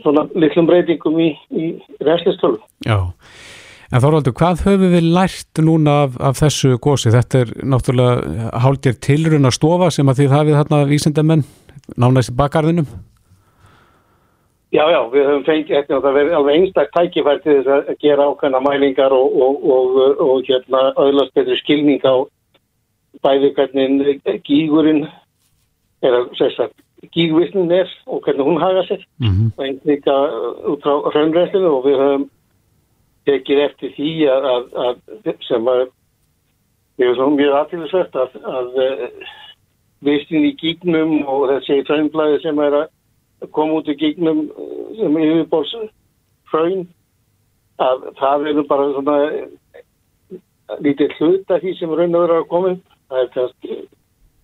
svona 0.00 0.24
litlum 0.38 0.68
breytingum 0.70 1.18
í, 1.20 1.30
í 1.52 1.70
reslistölu. 2.06 2.60
Já. 2.86 2.98
En 3.90 4.02
Þorvaldur, 4.04 4.36
hvað 4.38 4.60
höfum 4.68 4.92
við 4.94 5.06
lært 5.10 5.60
núna 5.66 5.96
af, 6.04 6.16
af 6.22 6.38
þessu 6.38 6.76
gósi? 6.78 7.10
Þetta 7.10 7.40
er 7.42 7.52
náttúrulega 7.66 8.50
hálgir 8.62 8.98
tilruna 9.02 9.50
stofa 9.50 9.90
sem 9.90 10.08
að 10.08 10.22
þið 10.22 10.34
hafið 10.36 10.58
þarna 10.60 10.82
vísindamenn 10.86 11.46
nánæst 11.98 12.30
í 12.30 12.36
bakgarðinum. 12.38 12.86
Já, 14.70 14.84
já, 14.86 15.00
við 15.10 15.24
höfum 15.26 15.46
fengið 15.48 15.74
þetta 15.74 15.96
og 15.96 16.04
það 16.04 16.18
verið 16.20 16.36
alveg 16.38 16.60
einstak 16.60 16.92
tækifært 16.94 17.42
til 17.42 17.56
þess 17.58 17.72
að 17.74 17.96
gera 18.04 18.28
ákveðna 18.30 18.60
mælingar 18.62 19.16
og, 19.16 19.32
og, 19.34 19.64
og, 19.74 19.96
og 20.22 20.44
hérna 20.46 20.84
öðlast 20.94 21.34
betri 21.34 21.58
skilning 21.58 22.06
á 22.06 22.14
bæði 23.26 23.50
hvernig 23.56 24.20
gígurinn 24.46 25.02
er 26.02 26.16
að 26.16 26.30
segja 26.38 26.66
að 26.66 27.10
gígvisnin 27.14 27.72
er 27.72 27.88
og 28.06 28.22
hvernig 28.24 28.46
hún 28.46 28.60
haga 28.60 28.82
sér 28.88 29.04
Mm 29.18 29.28
-hmm. 29.28 29.50
og 29.56 29.64
einn 29.64 29.80
líka 29.84 30.14
út 30.70 30.82
frá 30.82 30.94
raunræslinu 31.14 31.68
og 31.68 31.84
við 31.84 31.96
höfum 32.02 32.30
tekið 33.26 33.58
eftir 33.58 33.90
því 33.96 34.12
að, 34.34 34.44
að, 34.54 34.64
að 34.84 34.96
sem 35.48 35.68
svo 37.14 37.30
mjög 37.30 37.54
aðtýrlisvert 37.56 38.16
að, 38.16 38.30
að 38.44 38.68
vistin 40.00 40.44
í 40.44 40.56
gígnum 40.56 41.26
og 41.28 41.48
þessi 41.50 41.82
raunblæði 41.88 42.40
sem 42.42 42.58
er 42.58 42.76
að 42.80 43.50
koma 43.56 43.80
út 43.80 43.88
í 43.88 43.96
gígnum 44.00 44.46
sem 44.98 45.18
yfirbórs 45.20 45.74
hraun 46.52 46.88
að 47.80 48.06
það 48.20 48.44
verður 48.44 48.68
bara 48.68 48.88
svona 48.92 49.16
lítið 50.84 51.16
hlut 51.18 51.50
af 51.50 51.62
því 51.64 51.74
sem 51.78 51.94
raun 51.94 52.14
og 52.14 52.24
verður 52.24 52.42
að 52.42 52.50
koma 52.52 52.74
það 53.10 53.22
er 53.22 53.32
kannski 53.36 53.79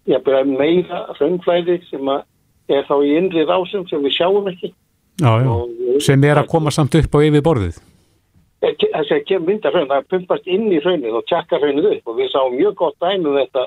ég 0.06 0.22
byrja 0.26 0.44
meira 0.48 1.02
raunflæði 1.20 1.80
sem 1.90 2.10
að 2.12 2.24
er 2.76 2.86
þá 2.88 2.96
í 3.02 3.12
innri 3.18 3.44
rásum 3.46 3.86
sem 3.90 4.02
við 4.02 4.16
sjáum 4.18 4.48
ekki 4.50 4.72
Já, 5.16 5.30
já. 5.40 5.48
og 5.48 6.02
Sem 6.04 6.24
er 6.28 6.36
að 6.42 6.50
koma 6.52 6.70
samt 6.74 6.94
upp 6.98 7.14
á 7.16 7.18
yfir 7.24 7.44
borðið. 7.44 7.78
þessi 8.60 9.14
að 9.16 9.24
kemur 9.28 9.46
mynda 9.48 9.70
hraun, 9.70 9.88
það 9.88 10.08
pumpast 10.10 10.46
inn 10.50 10.66
í 10.72 10.80
hraunin 10.82 11.14
og 11.16 11.24
tjekka 11.30 11.60
hraunin 11.60 11.88
upp 11.92 12.10
og 12.10 12.18
við 12.18 12.30
sáum 12.32 12.56
mjög 12.56 12.74
gott 12.74 12.96
dæmi 13.00 13.28
um 13.30 13.38
þetta 13.38 13.66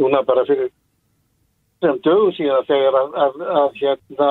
núna 0.00 0.22
bara 0.24 0.44
fyrir 0.48 0.70
sem 1.82 1.98
dögum 2.04 2.32
síðan 2.36 2.66
þegar 2.68 2.98
að, 3.00 3.16
að, 3.24 3.40
að 3.60 3.78
hérna 3.80 4.30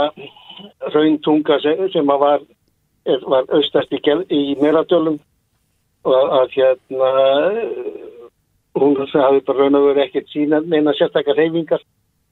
rauntunga 0.95 1.59
sem, 1.61 1.83
sem 1.93 2.11
að 2.13 2.23
var, 2.23 2.45
var 3.27 3.49
austast 3.57 3.93
í, 3.93 3.99
í 4.33 4.41
Meradölum 4.61 5.19
og 6.05 6.15
að, 6.15 6.31
að 6.39 6.55
hérna 6.57 7.11
hún 8.75 8.95
hafi 8.99 9.41
bara 9.47 9.59
raun 9.59 9.77
og 9.79 9.89
verið 9.89 10.05
ekkert 10.05 10.31
sína 10.33 10.61
neina 10.65 10.93
sérstakar 10.93 11.37
reyfingar 11.39 11.83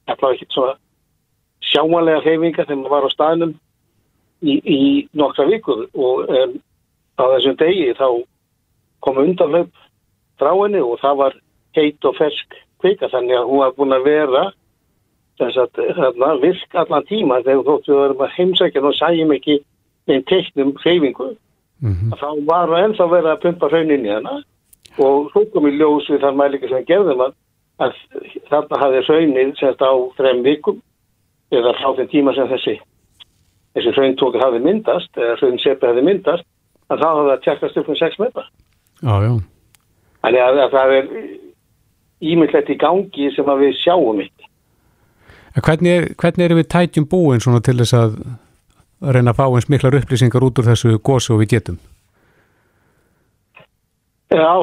allavega 0.06 0.36
ekkert 0.36 0.56
svona 0.56 0.74
sjáanlega 1.64 2.24
reyfingar 2.24 2.68
þegar 2.68 2.80
maður 2.80 2.94
var 2.94 3.06
á 3.08 3.10
staðnum 3.14 3.54
í, 4.44 4.54
í 4.60 4.80
nokkra 5.16 5.46
vikur. 5.48 5.86
Og 5.94 6.28
um, 6.28 6.58
á 7.20 7.24
þessum 7.34 7.56
degi 7.60 7.94
þá 7.98 8.08
kom 9.04 9.20
undanlöp 9.22 9.72
frá 10.40 10.52
henni 10.52 10.82
og 10.82 11.00
það 11.02 11.20
var 11.22 11.38
heit 11.78 12.08
og 12.08 12.18
fersk 12.18 12.58
kvika 12.82 13.10
þannig 13.12 13.38
að 13.38 13.48
hún 13.50 13.62
var 13.62 13.76
búin 13.78 13.96
að 13.96 14.08
vera 14.08 14.44
þess 15.40 15.58
að 15.58 15.80
þarna, 15.98 16.34
virk 16.42 16.76
allan 16.78 17.06
tíma 17.08 17.40
þegar 17.42 17.68
þóttu 17.68 17.92
við 17.92 18.02
varum 18.02 18.26
að 18.26 18.34
heimsækja. 18.38 18.84
Og 18.84 18.98
sæjum 18.98 19.34
ekki 19.34 19.60
einn 20.10 20.26
teiknum 20.30 20.76
hreyfingu. 20.82 21.34
Mm 21.84 22.12
að 22.12 22.20
þá 22.20 22.28
var 22.48 22.70
það 22.70 22.84
ennþá 22.84 23.06
verið 23.10 23.30
að 23.32 23.40
pumpa 23.42 23.68
hraunin 23.68 24.06
í 24.06 24.12
hana 24.12 24.34
og 24.98 25.30
svo 25.32 25.44
kom 25.52 25.68
í 25.68 25.74
ljós 25.74 26.08
við 26.10 26.22
þar 26.22 26.36
mælingar 26.38 26.72
sem 26.72 26.86
gerðum 26.88 27.22
að, 27.26 27.36
að 27.82 27.94
þarna 28.50 28.80
hafði 28.82 29.04
hraunin 29.08 29.54
semst 29.58 29.82
á 29.82 29.92
þrem 30.18 30.42
vikum 30.46 30.82
eða 31.54 31.74
frá 31.78 31.94
þeim 31.98 32.10
tíma 32.12 32.34
sem 32.36 32.50
þessi 32.50 32.76
þessi 33.74 33.94
hrauntók 33.96 34.38
hafði 34.42 34.62
myndast 34.64 35.18
eða 35.18 35.38
hraunsepi 35.40 35.90
hafði 35.90 36.06
myndast 36.06 36.46
að 36.92 37.02
þá 37.02 37.08
hafði 37.10 37.30
það 37.32 37.44
tjekkast 37.46 37.80
upp 37.80 37.90
um 37.90 38.00
6 38.02 38.22
metra 38.22 38.46
Já, 39.04 39.14
já. 39.26 39.32
þannig 40.24 40.44
að, 40.46 40.62
að 40.64 40.76
það 40.76 40.96
er 40.98 41.12
ímyndlegt 42.24 42.70
í 42.70 42.80
gangi 42.80 43.30
sem 43.34 43.50
að 43.50 43.66
við 43.66 43.78
sjáum 43.82 44.22
ekki 44.24 44.50
hvernig, 45.62 45.90
er, 45.90 46.08
hvernig 46.18 46.46
erum 46.46 46.60
við 46.62 46.70
tætjum 46.74 47.08
búin 47.10 47.42
svona 47.42 47.62
til 47.64 47.76
þess 47.80 47.96
að 47.98 48.16
reyna 49.14 49.34
að 49.34 49.40
fá 49.40 49.46
eins 49.48 49.68
miklar 49.70 49.98
upplýsingar 49.98 50.46
út 50.46 50.60
úr 50.60 50.70
þessu 50.70 50.96
gósi 51.04 51.34
og 51.34 51.42
við 51.42 51.56
getum? 51.56 51.80
Já, 54.34 54.54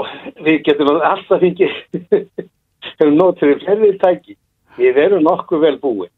við 0.43 0.63
getum 0.67 0.89
alltaf 0.97 1.39
fengið 1.39 1.75
hefur 2.87 3.13
nótur 3.15 3.53
við 3.53 3.63
flerðið 3.65 3.99
tæki. 4.01 4.35
Við 4.79 4.99
erum 5.03 5.23
nokkuð 5.27 5.63
vel 5.65 5.77
búin. 5.81 6.11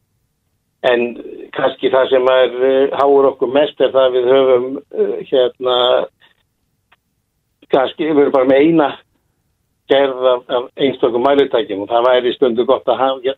En 0.84 1.14
kannski 1.56 1.92
það 1.94 2.10
sem 2.12 2.28
er 2.34 2.58
uh, 2.60 2.98
háur 3.00 3.30
okkur 3.32 3.54
mest 3.54 3.80
er 3.80 3.94
það 3.94 4.08
að 4.10 4.18
við 4.18 4.30
höfum 4.34 4.66
uh, 4.76 5.14
hérna 5.30 5.78
kannski 7.74 8.10
við 8.10 8.26
erum 8.26 8.36
bara 8.36 8.50
með 8.50 8.66
eina 8.66 8.90
gerð 9.92 10.28
af, 10.34 10.44
af 10.50 10.68
einstökum 10.84 11.24
mælutækjum 11.24 11.86
og 11.86 11.92
það 11.92 12.10
væri 12.10 12.34
stundu 12.36 12.66
gott 12.68 12.90
að 12.92 13.00
hafa, 13.00 13.38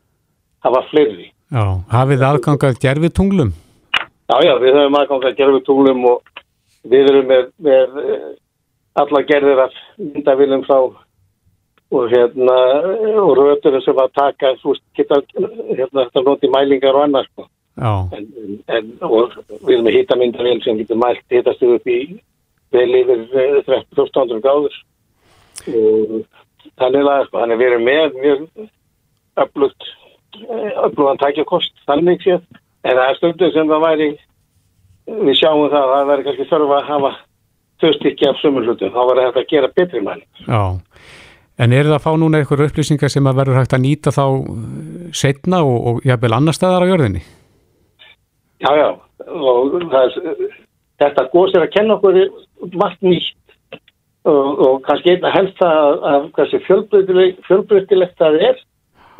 hafa 0.65 0.81
fleiri. 0.89 1.29
Já, 1.53 1.63
hafið 1.91 2.25
aðgangað 2.29 2.81
gerfið 2.81 3.13
tunglum? 3.19 3.53
Já, 4.25 4.37
já, 4.41 4.55
við 4.61 4.73
höfum 4.79 4.97
aðgang 4.97 5.27
að 5.29 5.37
gerðu 5.37 5.61
túlum 5.67 6.05
og 6.09 6.41
við 6.89 7.11
erum 7.11 7.27
með, 7.29 7.49
með 7.61 7.99
eh, 8.01 8.29
alla 8.95 9.21
gerðir 9.27 9.65
af 9.65 9.75
myndavilum 9.99 10.63
frá 10.67 10.79
og 11.95 12.07
hérna 12.11 12.55
og 13.21 13.33
rötur 13.37 13.77
sem 13.83 13.99
að 14.01 14.15
taka 14.15 14.55
þú 14.61 14.75
geta 14.97 15.19
hérna 15.35 16.05
þetta 16.05 16.23
noti 16.25 16.49
mælingar 16.51 16.97
og 16.97 17.05
annars 17.05 17.29
sko. 17.31 17.47
En, 17.75 18.27
en, 18.71 18.91
og 19.03 19.35
við 19.67 19.75
erum 19.75 19.85
með 19.87 19.97
hitamyndavél 19.99 20.63
sem 20.63 20.79
getur 20.79 20.99
mælt 20.99 21.23
hitastuð 21.29 21.75
upp 21.77 21.91
í 21.91 21.99
vel 22.75 22.89
yfir 23.01 23.25
eh, 23.35 23.59
1300 23.67 24.41
gráður. 24.43 24.79
Og 25.67 26.15
þannig 26.79 27.11
að 27.11 27.27
sko, 27.27 27.41
þannig 27.41 27.55
að 27.57 27.61
við 27.61 27.69
erum 27.69 27.87
með 27.89 28.17
mjög 28.23 28.45
öflugt 29.43 29.91
öflugan 30.85 31.21
tækjakost 31.21 31.85
þannig 31.85 32.23
séð. 32.23 32.47
En 32.85 32.97
það 32.97 33.09
er 33.09 33.19
stundur 33.19 33.53
sem 33.53 33.69
það 33.69 33.85
væri 33.85 34.09
við 35.05 35.39
sjáum 35.39 35.69
það 35.69 35.81
að 35.83 35.93
það 35.93 36.11
væri 36.11 36.27
kannski 36.27 36.49
þörf 36.49 36.75
að 36.75 36.89
hafa 36.89 37.15
þaustykki 37.83 38.29
af 38.29 38.41
sömur 38.41 38.67
hlutum 38.67 38.93
þá 38.93 39.01
var 39.01 39.21
þetta 39.23 39.43
að 39.43 39.49
gera 39.53 39.71
betri 39.75 40.03
mæling 40.03 40.27
já. 40.47 40.61
En 41.55 41.71
er 41.71 41.87
það 41.87 41.95
að 41.95 42.03
fá 42.03 42.11
núna 42.19 42.41
eitthvað 42.41 42.65
upplýsingar 42.65 43.11
sem 43.11 43.27
að 43.29 43.37
verður 43.39 43.61
hægt 43.61 43.73
að 43.77 43.83
nýta 43.85 44.11
þá 44.11 44.25
setna 45.15 45.61
og, 45.63 45.77
og 45.87 46.07
jafnvel 46.07 46.35
annar 46.35 46.57
staðar 46.57 46.83
á 46.83 46.91
jörðinni? 46.91 47.21
Já, 48.59 48.71
já, 48.75 48.89
og 49.23 49.77
það 49.93 50.17
þetta 50.99 51.25
góðs 51.31 51.55
er 51.55 51.65
að 51.65 51.73
kenna 51.75 51.97
okkur 51.97 52.19
margt 52.75 53.03
nýtt 53.03 53.79
og, 54.25 54.47
og 54.67 54.77
kannski 54.87 55.15
einna 55.15 55.31
helst 55.35 55.61
að, 55.63 55.99
að 56.11 56.27
hversu 56.35 56.61
fjölbreytilegt 56.67 58.17
það 58.19 58.39
er 58.49 58.61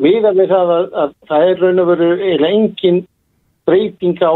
miða 0.02 0.32
með 0.36 0.52
það 0.52 0.72
að, 0.76 0.88
að 1.02 1.14
það 1.30 1.50
er 1.50 1.62
raun 1.62 1.82
og 1.82 1.90
veru 1.92 2.10
engin 2.50 3.02
breyting 3.68 4.20
á 4.20 4.34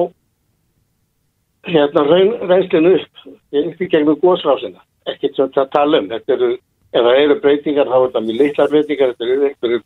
hérna 1.68 2.04
reynslinu 2.48 2.94
upp 2.98 3.24
upp 3.60 3.82
í 3.82 3.88
gegnum 3.92 4.18
góðsrásina 4.22 4.80
ekkert 5.10 5.36
sem 5.36 5.52
það 5.54 5.70
tala 5.74 6.00
um. 6.00 6.10
Eru, 6.12 6.50
ef 6.92 7.06
það 7.06 7.20
eru 7.22 7.38
breytingar 7.44 7.90
þá 7.90 7.96
er 7.96 8.06
þetta 8.06 8.24
mjög 8.26 8.40
litlar 8.40 8.72
breytingar. 8.72 9.14
Þetta 9.14 9.28
eru 9.34 9.48
einhverju 9.48 9.80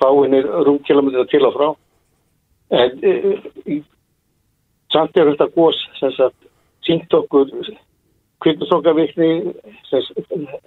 fáinir 0.00 0.50
rúmkilometra 0.68 1.26
til 1.30 1.46
og 1.48 1.56
frá. 1.56 1.68
En 2.80 2.98
e, 3.02 3.14
e, 3.66 3.78
samt 4.92 5.16
er 5.16 5.32
þetta 5.32 5.50
góðs 5.56 5.80
sem 5.98 6.12
sagt 6.16 6.50
sínt 6.86 7.14
okkur 7.14 7.50
kvipnustokkavikni 8.40 9.30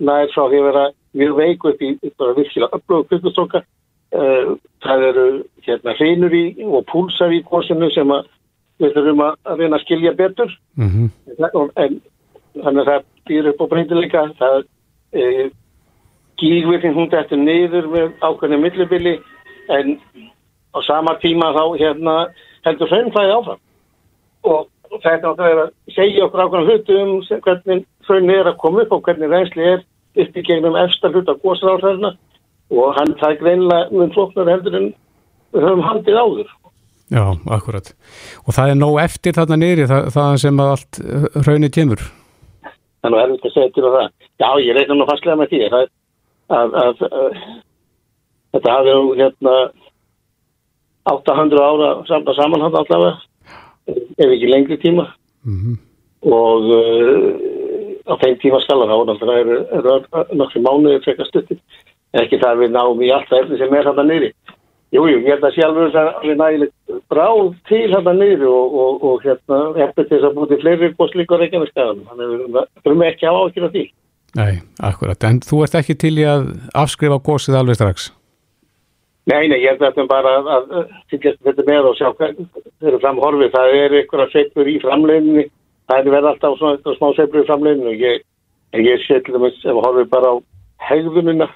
nær 0.04 0.30
frá 0.34 0.44
því 0.46 0.60
að 0.60 0.68
vera 0.68 0.84
mjög 1.18 1.38
veik 1.40 1.66
upp 1.70 1.82
í 1.82 1.94
bara 2.20 2.36
virkilega 2.38 2.78
upplögu 2.78 3.08
kvipnustokka 3.10 3.64
það 4.14 5.06
eru 5.08 5.26
hérna 5.66 5.96
hreinur 5.98 6.36
í 6.38 6.44
og 6.68 6.86
púlsar 6.92 7.34
í 7.34 7.42
góðsinu 7.48 7.90
sem 7.96 8.12
að 8.14 8.28
við 8.84 8.96
þurfum 8.98 9.24
að 9.26 9.60
reyna 9.60 9.78
að 9.78 9.86
skilja 9.86 10.14
betur. 10.20 10.56
Mm 10.78 10.90
-hmm. 10.90 11.70
en 11.76 12.00
þannig 12.62 12.82
að 12.82 12.90
það 12.92 13.06
býr 13.30 13.50
upp 13.52 13.62
á 13.62 13.72
breytileika 13.72 14.24
það 14.40 14.58
e, 15.14 15.50
gígvirkning 16.42 16.96
hún 16.98 17.10
dættur 17.10 17.38
niður 17.38 17.88
með 17.88 18.12
ákveðinu 18.22 18.62
millibili 18.62 19.16
en 19.70 19.98
á 20.74 20.80
sama 20.84 21.16
tíma 21.22 21.54
þá 21.56 21.64
hérna 21.80 22.16
heldur 22.66 22.92
hraunflæði 22.92 23.38
áfram. 23.38 23.62
Og 24.44 24.68
þetta 25.02 25.32
átt 25.32 25.40
að 25.40 25.50
vera 25.50 25.64
að 25.64 25.96
segja 25.96 26.26
okkur 26.26 26.44
ákveðinu 26.44 26.70
hlutu 26.70 27.00
um 27.02 27.42
hvernig 27.46 27.86
hraunni 28.08 28.36
er 28.36 28.52
að 28.52 28.60
koma 28.62 28.84
upp 28.84 28.92
og 28.92 29.04
hvernig 29.08 29.32
reynsli 29.32 29.64
er 29.64 29.86
upp 30.16 30.38
í 30.38 30.46
gegnum 30.46 30.78
efsta 30.78 31.10
hlut 31.10 31.30
af 31.30 31.42
góðsráðsræðina 31.42 32.14
og 32.74 32.98
hann 32.98 33.16
það 33.22 33.40
greinlega 33.40 33.90
mun 33.92 34.14
floknar 34.14 34.52
heldur 34.52 34.78
en 34.80 34.92
við 35.54 35.66
höfum 35.68 35.86
handið 35.88 36.20
áður 36.20 36.52
Já, 37.14 37.26
akkurat. 37.54 37.92
Og 38.48 38.56
það 38.56 38.72
er 38.72 38.80
nóg 38.80 39.00
eftir 39.04 39.36
þarna 39.38 39.58
niðri, 39.62 39.86
það, 39.92 40.08
það 40.16 40.38
sem 40.42 40.62
að 40.64 40.72
allt 40.74 41.00
hraunni 41.46 41.70
kemur? 41.74 42.02
Þannig 43.04 43.20
að 43.20 43.26
erfitt 43.28 43.46
að 43.50 43.54
segja 43.54 43.74
til 43.76 43.84
það. 43.86 44.08
Já, 44.42 44.50
ég 44.64 44.78
reyna 44.78 44.98
nú 44.98 45.08
fastlega 45.10 45.38
með 45.38 45.52
því 45.52 45.60
að, 45.68 45.86
að, 46.58 46.76
að, 46.82 47.04
að 47.10 47.38
þetta 48.56 48.78
hafi 48.78 48.96
nú 48.98 49.14
hérna 49.20 49.56
800 51.14 51.64
ára 51.68 51.90
saman, 52.08 52.36
samanhand 52.40 52.80
allavega, 52.80 53.18
ef 54.18 54.26
ekki 54.26 54.50
lengri 54.50 54.80
tíma. 54.82 55.08
Mm 55.44 55.60
-hmm. 55.60 55.78
Og 56.34 56.64
uh, 56.72 57.30
á 58.08 58.14
þeim 58.24 58.38
tíma 58.40 58.60
skala 58.64 58.88
þá, 58.88 59.18
það 59.20 59.38
eru 59.38 59.58
er, 59.78 60.36
nokkru 60.40 60.62
mánuðir 60.64 61.04
frekar 61.04 61.28
stuttir, 61.28 61.60
ekki 62.14 62.40
það 62.40 62.64
við 62.64 62.72
náum 62.72 63.02
í 63.02 63.12
allt 63.12 63.30
það 63.30 63.42
efni 63.44 63.58
sem 63.58 63.74
er 63.74 63.86
þarna 63.86 64.04
niðri. 64.04 64.34
Jújú, 64.94 65.10
jú, 65.10 65.20
ég 65.26 65.32
held 65.32 65.46
að 65.48 65.56
sjálfur 65.56 65.88
þess 65.90 66.00
að 66.00 66.26
við 66.28 66.36
nægilegt 66.38 66.98
bráð 67.10 67.48
til 67.66 67.82
hérna 67.90 68.12
niður 68.14 68.50
og, 68.52 68.74
og, 68.84 69.06
og 69.10 69.24
hérna 69.26 69.60
eftir 69.88 70.06
þess 70.12 70.28
að 70.28 70.36
búti 70.38 70.60
fleiri 70.62 70.90
góðslíkur 71.00 71.42
reykjarnarskaðan. 71.42 72.04
Þannig 72.10 72.26
að 72.26 72.34
við 72.34 72.60
þurfum 72.84 73.06
ekki 73.08 73.30
að 73.30 73.40
ákjöra 73.40 73.70
því. 73.74 73.86
Nei, 74.38 74.54
akkurat. 74.90 75.26
En 75.30 75.40
þú 75.42 75.64
ert 75.66 75.78
ekki 75.80 75.96
til 76.04 76.14
í 76.22 76.28
að 76.30 76.46
afskrifa 76.84 77.18
góðsið 77.26 77.58
alveg 77.58 77.80
strax? 77.80 78.06
Nei, 79.32 79.48
nei, 79.48 79.58
ég 79.64 79.72
held 79.72 79.82
að 79.82 79.90
þetta 79.90 80.06
bara 80.12 80.36
að, 80.60 80.78
fylgjast 81.10 81.42
þetta 81.48 81.68
með 81.72 81.90
og 81.90 81.98
sjá 81.98 82.08
hvað 82.12 82.38
þeir 82.44 82.92
eru 82.92 83.02
framhorfið. 83.02 83.52
Það 83.58 83.76
er 83.80 83.98
einhverja 83.98 84.30
seipur 84.36 84.70
í 84.70 84.78
framleginni. 84.84 85.48
Það 85.90 86.00
er 86.04 86.16
verið 86.18 86.32
alltaf 86.36 86.58
svona 86.62 86.96
smá 87.00 87.10
seipur 87.18 87.42
í 87.42 87.48
framleginni 87.50 87.90
og 87.96 88.08
ég, 88.12 88.24
ég 88.78 89.06
sé 89.08 89.22
til 89.24 89.38
dæmis 89.40 89.58
ef 89.66 89.74
að 89.74 89.84
horfið 89.88 90.14
bara 90.14 90.34
á 90.34 90.36
hegðunina 90.92 91.50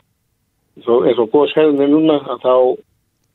eins 0.77 1.19
og 1.21 1.31
góðshegðunni 1.33 1.89
núna 1.91 2.21
að 2.33 2.45
þá 2.45 2.53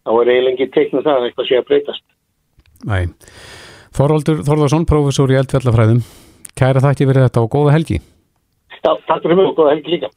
þá 0.02 0.12
er 0.12 0.32
eiginlega 0.32 0.54
ekki 0.56 0.72
teiknum 0.76 1.04
það 1.04 1.18
að 1.18 1.28
eitthvað 1.28 1.48
sé 1.48 1.60
að 1.60 1.68
breytast. 1.70 2.04
Næ. 2.88 2.98
Þorvaldur 3.92 4.42
Þorðarsson, 4.46 4.88
professor 4.88 5.32
í 5.32 5.38
eldfjallafræðum. 5.40 6.02
Kæra 6.58 6.82
þakki 6.84 7.08
fyrir 7.08 7.26
þetta 7.26 7.44
og 7.44 7.52
góða 7.52 7.76
helgi. 7.76 8.00
Já, 8.82 8.92
takk 9.06 9.22
fyrir 9.22 9.38
mig 9.38 9.50
og 9.50 9.58
góða 9.58 9.74
helgi 9.76 9.94
líka. 9.96 10.10